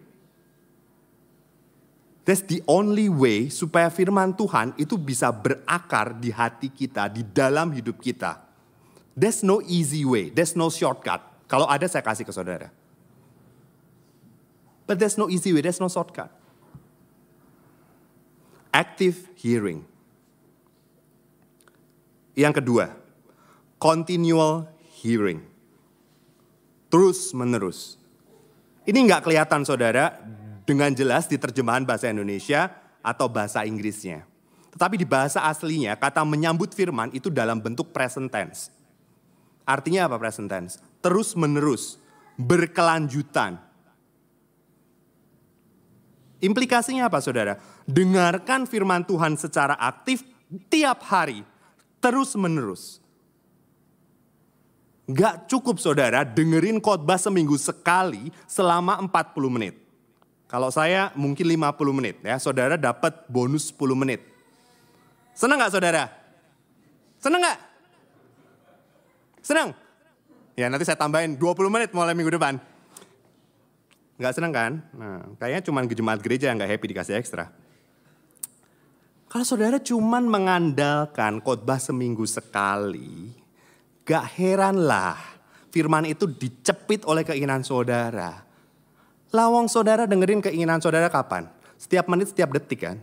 That's 2.22 2.46
the 2.46 2.62
only 2.70 3.10
way 3.10 3.50
supaya 3.50 3.90
firman 3.90 4.38
Tuhan 4.38 4.78
itu 4.78 4.94
bisa 4.94 5.34
berakar 5.34 6.14
di 6.14 6.30
hati 6.30 6.70
kita, 6.70 7.10
di 7.10 7.26
dalam 7.26 7.74
hidup 7.74 7.98
kita. 7.98 8.38
There's 9.18 9.42
no 9.42 9.58
easy 9.66 10.06
way, 10.06 10.30
there's 10.30 10.54
no 10.54 10.70
shortcut. 10.70 11.18
Kalau 11.50 11.66
ada 11.66 11.84
saya 11.90 12.00
kasih 12.00 12.22
ke 12.22 12.30
saudara. 12.30 12.70
But 14.86 15.02
there's 15.02 15.18
no 15.18 15.26
easy 15.26 15.50
way, 15.50 15.66
there's 15.66 15.82
no 15.82 15.90
shortcut. 15.90 16.30
Active 18.70 19.28
hearing. 19.36 19.82
Yang 22.38 22.62
kedua, 22.62 22.94
continual 23.82 24.70
hearing. 25.02 25.42
Terus 26.86 27.34
menerus. 27.34 27.98
Ini 28.86 29.10
nggak 29.10 29.26
kelihatan 29.26 29.66
saudara 29.66 30.22
dengan 30.62 30.90
jelas 30.94 31.26
di 31.26 31.38
terjemahan 31.38 31.82
bahasa 31.82 32.10
Indonesia 32.10 32.70
atau 33.02 33.26
bahasa 33.26 33.66
Inggrisnya. 33.66 34.24
Tetapi 34.72 34.96
di 34.96 35.04
bahasa 35.04 35.44
aslinya 35.44 35.92
kata 36.00 36.24
menyambut 36.24 36.72
firman 36.72 37.12
itu 37.12 37.28
dalam 37.28 37.60
bentuk 37.60 37.92
present 37.92 38.32
tense. 38.32 38.72
Artinya 39.68 40.08
apa 40.08 40.16
present 40.16 40.48
tense? 40.48 40.80
Terus 41.04 41.36
menerus, 41.36 42.00
berkelanjutan. 42.40 43.60
Implikasinya 46.42 47.06
apa 47.06 47.22
saudara? 47.22 47.60
Dengarkan 47.86 48.66
firman 48.66 49.06
Tuhan 49.06 49.38
secara 49.38 49.78
aktif 49.78 50.26
tiap 50.66 51.06
hari, 51.06 51.46
terus 52.02 52.34
menerus. 52.34 52.98
Gak 55.06 55.50
cukup 55.50 55.82
saudara 55.82 56.22
dengerin 56.22 56.80
khotbah 56.80 57.18
seminggu 57.18 57.58
sekali 57.58 58.30
selama 58.46 58.98
40 59.02 59.54
menit. 59.54 59.81
Kalau 60.52 60.68
saya 60.68 61.08
mungkin 61.16 61.48
50 61.48 61.96
menit 61.96 62.20
ya, 62.20 62.36
saudara 62.36 62.76
dapat 62.76 63.24
bonus 63.32 63.72
10 63.72 63.96
menit. 63.96 64.20
Senang 65.32 65.56
gak 65.56 65.72
saudara? 65.72 66.12
Senang 67.16 67.40
gak? 67.40 67.58
Senang? 69.40 69.72
Ya 70.52 70.68
nanti 70.68 70.84
saya 70.84 71.00
tambahin 71.00 71.40
20 71.40 71.72
menit 71.72 71.88
mulai 71.96 72.12
minggu 72.12 72.36
depan. 72.36 72.60
Gak 74.20 74.36
senang 74.36 74.52
kan? 74.52 74.84
Nah, 74.92 75.24
kayaknya 75.40 75.64
cuma 75.64 75.80
jemaat 75.88 76.20
gereja 76.20 76.52
yang 76.52 76.60
gak 76.60 76.68
happy 76.68 76.92
dikasih 76.92 77.16
ekstra. 77.16 77.48
Kalau 79.32 79.48
saudara 79.48 79.80
cuma 79.80 80.20
mengandalkan 80.20 81.40
khotbah 81.40 81.80
seminggu 81.80 82.28
sekali, 82.28 83.32
Gak 84.04 84.36
heranlah 84.36 85.16
firman 85.72 86.04
itu 86.10 86.28
dicepit 86.28 87.08
oleh 87.08 87.24
keinginan 87.24 87.64
saudara. 87.64 88.51
Lawang 89.32 89.64
saudara 89.66 90.04
dengerin 90.04 90.44
keinginan 90.44 90.78
saudara 90.84 91.08
kapan? 91.08 91.48
Setiap 91.80 92.04
menit, 92.12 92.30
setiap 92.30 92.52
detik 92.52 92.84
kan? 92.84 93.00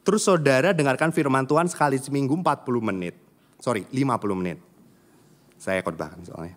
Terus 0.00 0.24
saudara 0.24 0.72
dengarkan 0.72 1.12
firman 1.12 1.44
Tuhan 1.44 1.68
sekali 1.68 2.00
seminggu 2.00 2.32
40 2.32 2.64
menit. 2.80 3.12
Sorry, 3.60 3.84
50 3.92 4.40
menit. 4.40 4.58
Saya 5.60 5.84
khotbahkan 5.84 6.24
soalnya. 6.24 6.56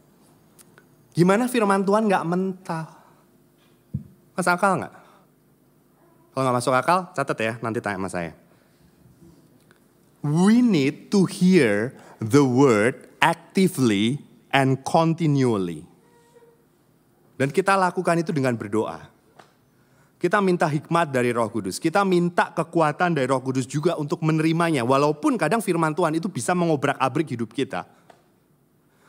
Gimana 1.12 1.52
firman 1.52 1.84
Tuhan 1.84 2.08
gak 2.08 2.24
mental? 2.24 2.88
Masuk 4.40 4.56
akal 4.56 4.88
gak? 4.88 4.96
Kalau 6.32 6.44
gak 6.48 6.56
masuk 6.56 6.72
akal, 6.72 7.00
catat 7.12 7.38
ya, 7.44 7.54
nanti 7.60 7.84
tanya 7.84 8.00
sama 8.00 8.08
saya. 8.08 8.32
We 10.24 10.64
need 10.64 11.12
to 11.12 11.28
hear 11.28 11.92
the 12.24 12.48
word 12.48 13.12
actively 13.20 14.24
and 14.56 14.80
continually. 14.88 15.91
Dan 17.42 17.50
kita 17.50 17.74
lakukan 17.74 18.22
itu 18.22 18.30
dengan 18.30 18.54
berdoa. 18.54 19.02
Kita 20.22 20.38
minta 20.38 20.70
hikmat 20.70 21.10
dari 21.10 21.34
Roh 21.34 21.50
Kudus. 21.50 21.82
Kita 21.82 22.06
minta 22.06 22.54
kekuatan 22.54 23.18
dari 23.18 23.26
Roh 23.26 23.42
Kudus 23.42 23.66
juga 23.66 23.98
untuk 23.98 24.22
menerimanya. 24.22 24.86
Walaupun 24.86 25.42
kadang 25.42 25.58
firman 25.58 25.98
Tuhan 25.98 26.14
itu 26.14 26.30
bisa 26.30 26.54
mengobrak-abrik 26.54 27.34
hidup 27.34 27.50
kita. 27.50 27.90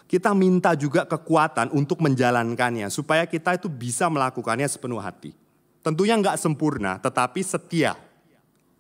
Kita 0.09 0.33
minta 0.33 0.73
juga 0.73 1.05
kekuatan 1.05 1.77
untuk 1.77 2.01
menjalankannya. 2.01 2.89
Supaya 2.89 3.29
kita 3.29 3.61
itu 3.61 3.69
bisa 3.69 4.09
melakukannya 4.09 4.65
sepenuh 4.65 5.05
hati. 5.05 5.37
Tentunya 5.85 6.17
nggak 6.17 6.41
sempurna, 6.41 6.97
tetapi 6.97 7.45
setia. 7.45 7.93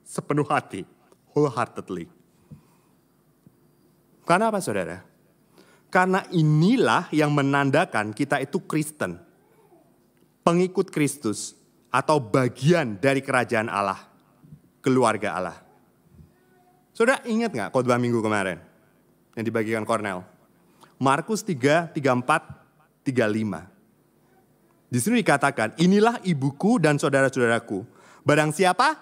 Sepenuh 0.00 0.48
hati. 0.48 0.88
Wholeheartedly. 1.36 2.08
Karena 4.24 4.48
apa 4.48 4.64
saudara? 4.64 5.04
Karena 5.92 6.24
inilah 6.32 7.12
yang 7.12 7.36
menandakan 7.36 8.16
kita 8.16 8.40
itu 8.40 8.56
Kristen. 8.64 9.31
Pengikut 10.42 10.90
Kristus 10.90 11.54
atau 11.90 12.18
bagian 12.18 12.98
dari 12.98 13.22
kerajaan 13.22 13.70
Allah. 13.70 13.98
Keluarga 14.82 15.38
Allah. 15.38 15.58
Saudara 16.90 17.22
ingat 17.22 17.54
nggak 17.54 17.70
khotbah 17.70 17.96
minggu 17.96 18.18
kemarin? 18.18 18.58
Yang 19.38 19.44
dibagikan 19.48 19.86
Cornel. 19.86 20.26
Markus 20.98 21.46
3, 21.46 21.94
34, 21.94 23.06
35. 23.06 23.70
Di 24.92 24.98
sini 25.00 25.22
dikatakan, 25.22 25.78
inilah 25.78 26.20
ibuku 26.26 26.82
dan 26.82 26.98
saudara-saudaraku. 26.98 27.86
Barang 28.26 28.50
siapa? 28.52 28.98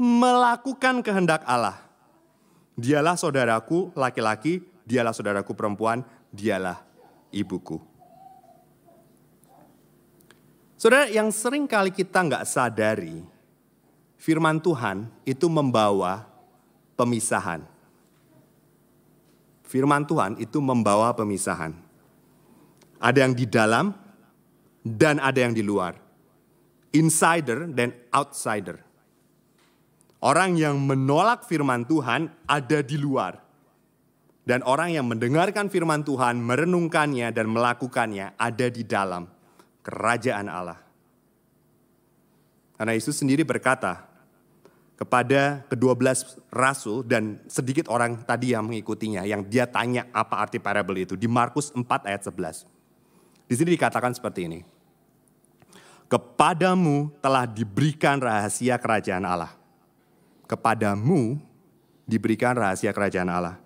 Melakukan 0.00 1.04
kehendak 1.04 1.44
Allah. 1.46 1.78
Dialah 2.74 3.14
saudaraku 3.14 3.92
laki-laki 3.94 4.72
dialah 4.86 5.14
saudaraku 5.14 5.54
perempuan, 5.54 6.02
dialah 6.30 6.82
ibuku. 7.30 7.78
Saudara, 10.82 11.06
yang 11.06 11.30
sering 11.30 11.70
kali 11.70 11.94
kita 11.94 12.26
nggak 12.26 12.42
sadari, 12.42 13.22
firman 14.18 14.58
Tuhan 14.58 15.06
itu 15.22 15.46
membawa 15.46 16.26
pemisahan. 16.98 17.62
Firman 19.62 20.02
Tuhan 20.02 20.42
itu 20.42 20.58
membawa 20.58 21.14
pemisahan. 21.14 21.70
Ada 22.98 23.18
yang 23.22 23.30
di 23.30 23.46
dalam 23.46 23.94
dan 24.82 25.22
ada 25.22 25.38
yang 25.38 25.54
di 25.54 25.62
luar. 25.62 25.94
Insider 26.90 27.70
dan 27.70 27.94
outsider. 28.10 28.82
Orang 30.18 30.58
yang 30.58 30.82
menolak 30.82 31.46
firman 31.46 31.86
Tuhan 31.86 32.26
ada 32.50 32.82
di 32.82 32.98
luar. 32.98 33.38
Dan 34.42 34.66
orang 34.66 34.98
yang 34.98 35.06
mendengarkan 35.06 35.70
firman 35.70 36.02
Tuhan, 36.02 36.42
merenungkannya 36.42 37.30
dan 37.30 37.46
melakukannya 37.54 38.34
ada 38.34 38.66
di 38.66 38.82
dalam 38.82 39.30
kerajaan 39.82 40.46
Allah. 40.46 40.80
Karena 42.78 42.98
Yesus 42.98 43.18
sendiri 43.18 43.46
berkata 43.46 44.06
kepada 44.98 45.66
kedua 45.66 45.98
belas 45.98 46.38
rasul 46.50 47.02
dan 47.02 47.42
sedikit 47.50 47.90
orang 47.90 48.22
tadi 48.22 48.54
yang 48.54 48.66
mengikutinya, 48.66 49.26
yang 49.26 49.42
dia 49.46 49.66
tanya 49.66 50.06
apa 50.14 50.38
arti 50.38 50.62
parabel 50.62 51.06
itu, 51.06 51.14
di 51.18 51.26
Markus 51.26 51.74
4 51.74 51.82
ayat 52.06 52.22
11. 52.26 52.66
Di 53.50 53.54
sini 53.58 53.74
dikatakan 53.74 54.14
seperti 54.14 54.46
ini. 54.46 54.60
Kepadamu 56.06 57.08
telah 57.24 57.48
diberikan 57.48 58.20
rahasia 58.20 58.76
kerajaan 58.76 59.24
Allah. 59.26 59.52
kepadamu 60.42 61.40
diberikan 62.04 62.52
rahasia 62.52 62.92
kerajaan 62.92 63.32
Allah. 63.32 63.56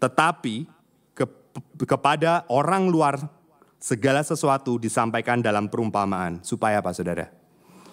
Tetapi 0.00 0.64
ke, 1.12 1.28
kepada 1.84 2.48
orang 2.48 2.88
luar 2.88 3.20
segala 3.82 4.22
sesuatu 4.22 4.78
disampaikan 4.78 5.42
dalam 5.42 5.66
perumpamaan. 5.66 6.38
Supaya 6.46 6.78
apa 6.78 6.94
saudara? 6.94 7.26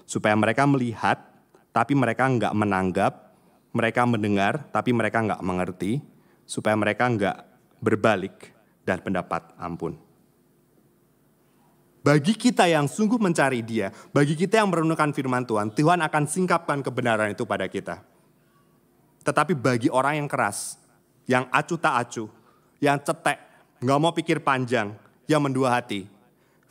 Supaya 0.05 0.37
mereka 0.37 0.69
melihat 0.69 1.17
tapi 1.73 1.97
mereka 1.97 2.29
nggak 2.29 2.53
menanggap, 2.53 3.33
mereka 3.73 4.05
mendengar 4.05 4.69
tapi 4.69 4.93
mereka 4.93 5.25
nggak 5.25 5.41
mengerti, 5.41 5.97
supaya 6.45 6.77
mereka 6.77 7.09
nggak 7.09 7.37
berbalik 7.81 8.53
dan 8.85 9.01
pendapat 9.01 9.49
ampun. 9.57 9.97
Bagi 11.99 12.31
kita 12.31 12.63
yang 12.63 12.87
sungguh 12.87 13.19
mencari 13.19 13.59
dia, 13.59 13.91
bagi 14.15 14.33
kita 14.33 14.63
yang 14.63 14.71
merenungkan 14.71 15.11
firman 15.11 15.43
Tuhan, 15.43 15.75
Tuhan 15.75 15.99
akan 15.99 16.23
singkapkan 16.31 16.79
kebenaran 16.79 17.35
itu 17.35 17.43
pada 17.43 17.67
kita. 17.67 17.99
Tetapi 19.19 19.51
bagi 19.51 19.91
orang 19.91 20.23
yang 20.23 20.29
keras, 20.31 20.79
yang 21.27 21.51
acuh 21.51 21.75
tak 21.75 22.07
acuh, 22.07 22.31
yang 22.79 22.97
cetek, 23.03 23.37
nggak 23.83 23.99
mau 23.99 24.15
pikir 24.15 24.39
panjang, 24.39 24.95
yang 25.29 25.45
mendua 25.45 25.77
hati, 25.77 26.09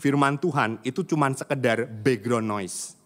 firman 0.03 0.35
Tuhan 0.35 0.83
itu 0.83 1.07
cuma 1.07 1.31
sekedar 1.31 1.87
background 1.87 2.51
noise. 2.51 2.99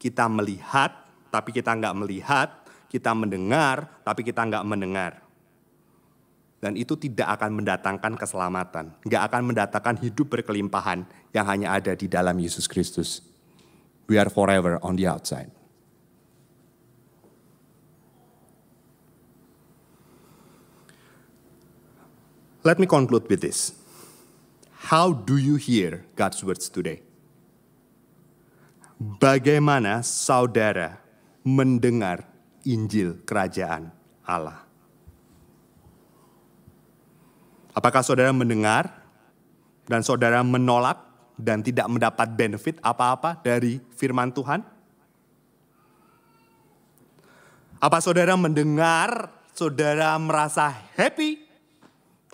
Kita 0.00 0.32
melihat, 0.32 0.96
tapi 1.28 1.52
kita 1.52 1.76
nggak 1.76 1.92
melihat, 1.92 2.48
kita 2.88 3.12
mendengar, 3.12 4.00
tapi 4.00 4.24
kita 4.24 4.40
nggak 4.48 4.64
mendengar. 4.64 5.20
Dan 6.64 6.80
itu 6.80 6.96
tidak 6.96 7.36
akan 7.36 7.60
mendatangkan 7.60 8.16
keselamatan. 8.16 8.96
Nggak 9.04 9.22
akan 9.28 9.42
mendatangkan 9.52 9.96
hidup 10.00 10.40
berkelimpahan 10.40 11.04
yang 11.36 11.44
hanya 11.44 11.76
ada 11.76 11.92
di 11.92 12.08
dalam 12.08 12.40
Yesus 12.40 12.64
Kristus. 12.64 13.20
We 14.08 14.16
are 14.16 14.32
forever 14.32 14.80
on 14.80 14.96
the 14.96 15.04
outside. 15.04 15.52
Let 22.64 22.80
me 22.80 22.88
conclude 22.88 23.28
with 23.28 23.44
this. 23.44 23.76
How 24.88 25.12
do 25.12 25.36
you 25.36 25.60
hear 25.60 26.08
God's 26.16 26.40
words 26.40 26.72
today? 26.72 27.04
Bagaimana 28.96 30.00
saudara 30.00 30.96
mendengar 31.44 32.24
Injil 32.64 33.20
Kerajaan 33.28 33.92
Allah? 34.24 34.64
Apakah 37.76 38.00
saudara 38.00 38.32
mendengar 38.32 38.96
dan 39.84 40.00
saudara 40.00 40.40
menolak 40.40 41.04
dan 41.36 41.60
tidak 41.60 41.84
mendapat 41.92 42.32
benefit 42.32 42.80
apa-apa 42.80 43.44
dari 43.44 43.76
firman 43.92 44.32
Tuhan? 44.32 44.64
Apa 47.76 48.00
saudara 48.00 48.32
mendengar, 48.40 49.28
saudara 49.52 50.16
merasa 50.16 50.72
happy, 50.96 51.43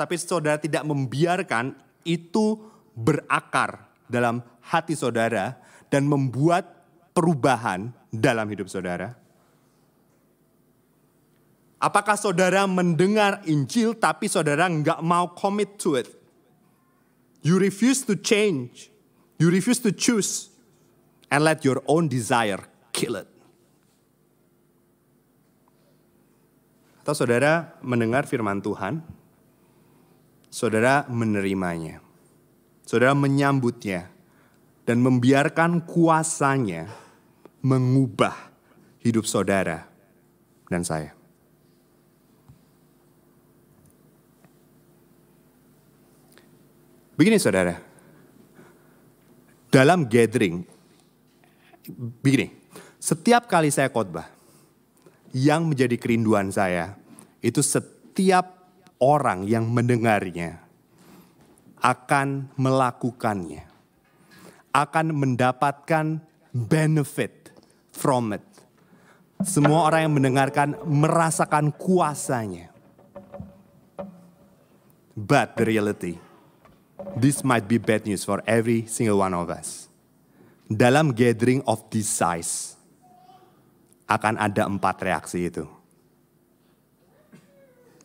tapi 0.01 0.17
saudara 0.17 0.57
tidak 0.57 0.81
membiarkan 0.89 1.77
itu 2.09 2.57
berakar 2.97 3.85
dalam 4.09 4.41
hati 4.65 4.97
saudara 4.97 5.61
dan 5.93 6.09
membuat 6.09 6.65
perubahan 7.13 7.93
dalam 8.09 8.49
hidup 8.49 8.73
saudara? 8.73 9.13
Apakah 11.77 12.17
saudara 12.17 12.65
mendengar 12.65 13.45
Injil 13.45 13.93
tapi 13.93 14.25
saudara 14.25 14.73
nggak 14.73 15.05
mau 15.05 15.37
commit 15.37 15.77
to 15.77 16.01
it? 16.01 16.09
You 17.45 17.61
refuse 17.61 18.01
to 18.09 18.17
change. 18.17 18.89
You 19.37 19.53
refuse 19.53 19.81
to 19.85 19.93
choose. 19.93 20.49
And 21.29 21.45
let 21.45 21.61
your 21.65 21.85
own 21.85 22.09
desire 22.09 22.65
kill 22.93 23.21
it. 23.21 23.29
Atau 27.01 27.17
saudara 27.17 27.81
mendengar 27.81 28.29
firman 28.29 28.61
Tuhan, 28.61 29.01
saudara 30.51 31.07
menerimanya. 31.07 32.03
Saudara 32.85 33.15
menyambutnya 33.15 34.11
dan 34.83 34.99
membiarkan 34.99 35.87
kuasanya 35.87 36.91
mengubah 37.63 38.35
hidup 38.99 39.25
saudara 39.25 39.87
dan 40.67 40.83
saya. 40.83 41.15
Begini 47.15 47.37
saudara, 47.37 47.77
dalam 49.69 50.09
gathering, 50.09 50.65
begini, 52.25 52.49
setiap 52.97 53.45
kali 53.45 53.69
saya 53.69 53.93
khotbah, 53.93 54.25
yang 55.31 55.69
menjadi 55.69 56.01
kerinduan 56.01 56.49
saya, 56.49 56.97
itu 57.45 57.61
setiap 57.61 58.60
orang 59.01 59.49
yang 59.49 59.67
mendengarnya 59.67 60.61
akan 61.81 62.53
melakukannya, 62.61 63.65
akan 64.71 65.07
mendapatkan 65.17 66.21
benefit 66.53 67.51
from 67.91 68.37
it. 68.37 68.45
Semua 69.41 69.89
orang 69.89 70.05
yang 70.05 70.15
mendengarkan 70.21 70.77
merasakan 70.85 71.73
kuasanya. 71.73 72.69
But 75.17 75.57
the 75.57 75.65
reality, 75.65 76.21
this 77.17 77.41
might 77.41 77.65
be 77.65 77.81
bad 77.81 78.05
news 78.05 78.25
for 78.25 78.45
every 78.45 78.85
single 78.85 79.25
one 79.25 79.33
of 79.33 79.49
us. 79.49 79.89
Dalam 80.69 81.17
gathering 81.17 81.65
of 81.65 81.83
this 81.89 82.07
size, 82.07 82.77
akan 84.07 84.37
ada 84.37 84.69
empat 84.69 85.01
reaksi 85.01 85.49
itu. 85.49 85.80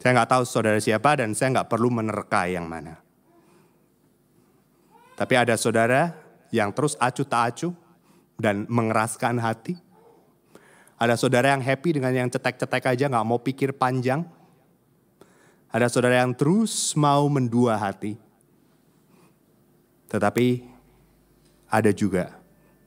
Saya 0.05 0.21
nggak 0.21 0.37
tahu 0.37 0.43
saudara 0.45 0.77
siapa 0.77 1.17
dan 1.17 1.33
saya 1.33 1.49
nggak 1.57 1.65
perlu 1.65 1.89
menerka 1.89 2.45
yang 2.45 2.69
mana. 2.69 3.01
Tapi 5.17 5.33
ada 5.33 5.57
saudara 5.57 6.13
yang 6.53 6.69
terus 6.69 6.93
acuh 7.01 7.25
tak 7.25 7.41
acuh 7.49 7.73
dan 8.37 8.69
mengeraskan 8.69 9.41
hati. 9.41 9.73
Ada 11.01 11.17
saudara 11.17 11.57
yang 11.57 11.65
happy 11.65 11.97
dengan 11.97 12.13
yang 12.13 12.29
cetek-cetek 12.29 12.85
aja 12.85 13.09
nggak 13.09 13.25
mau 13.25 13.41
pikir 13.41 13.73
panjang. 13.73 14.21
Ada 15.73 15.89
saudara 15.89 16.21
yang 16.21 16.37
terus 16.37 16.93
mau 16.93 17.25
mendua 17.25 17.73
hati. 17.73 18.13
Tetapi 20.05 20.69
ada 21.65 21.89
juga 21.89 22.37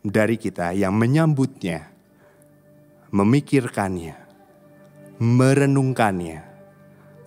dari 0.06 0.38
kita 0.38 0.70
yang 0.70 0.94
menyambutnya, 0.94 1.82
memikirkannya, 3.10 4.14
merenungkannya, 5.18 6.47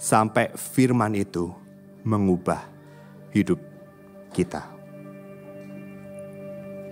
sampai 0.02 0.50
firman 0.58 1.14
itu 1.14 1.54
mengubah 2.02 2.66
hidup 3.30 3.62
kita. 4.34 4.66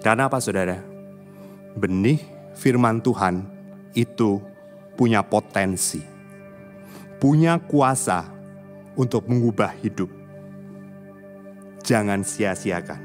Karena 0.06 0.30
apa 0.30 0.38
saudara? 0.38 0.78
Benih 1.74 2.22
firman 2.54 3.02
Tuhan 3.02 3.50
itu 3.98 4.38
punya 4.94 5.26
potensi, 5.26 6.06
punya 7.18 7.58
kuasa 7.58 8.30
untuk 8.94 9.26
mengubah 9.26 9.74
hidup. 9.82 10.14
Jangan 11.82 12.22
sia-siakan. 12.22 13.02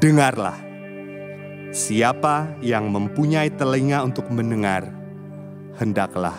Dengarlah, 0.00 0.56
siapa 1.74 2.54
yang 2.64 2.88
mempunyai 2.88 3.50
telinga 3.50 4.06
untuk 4.06 4.30
mendengar, 4.30 5.01
hendaklah 5.76 6.36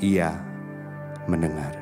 ia 0.00 0.36
mendengar. 1.24 1.79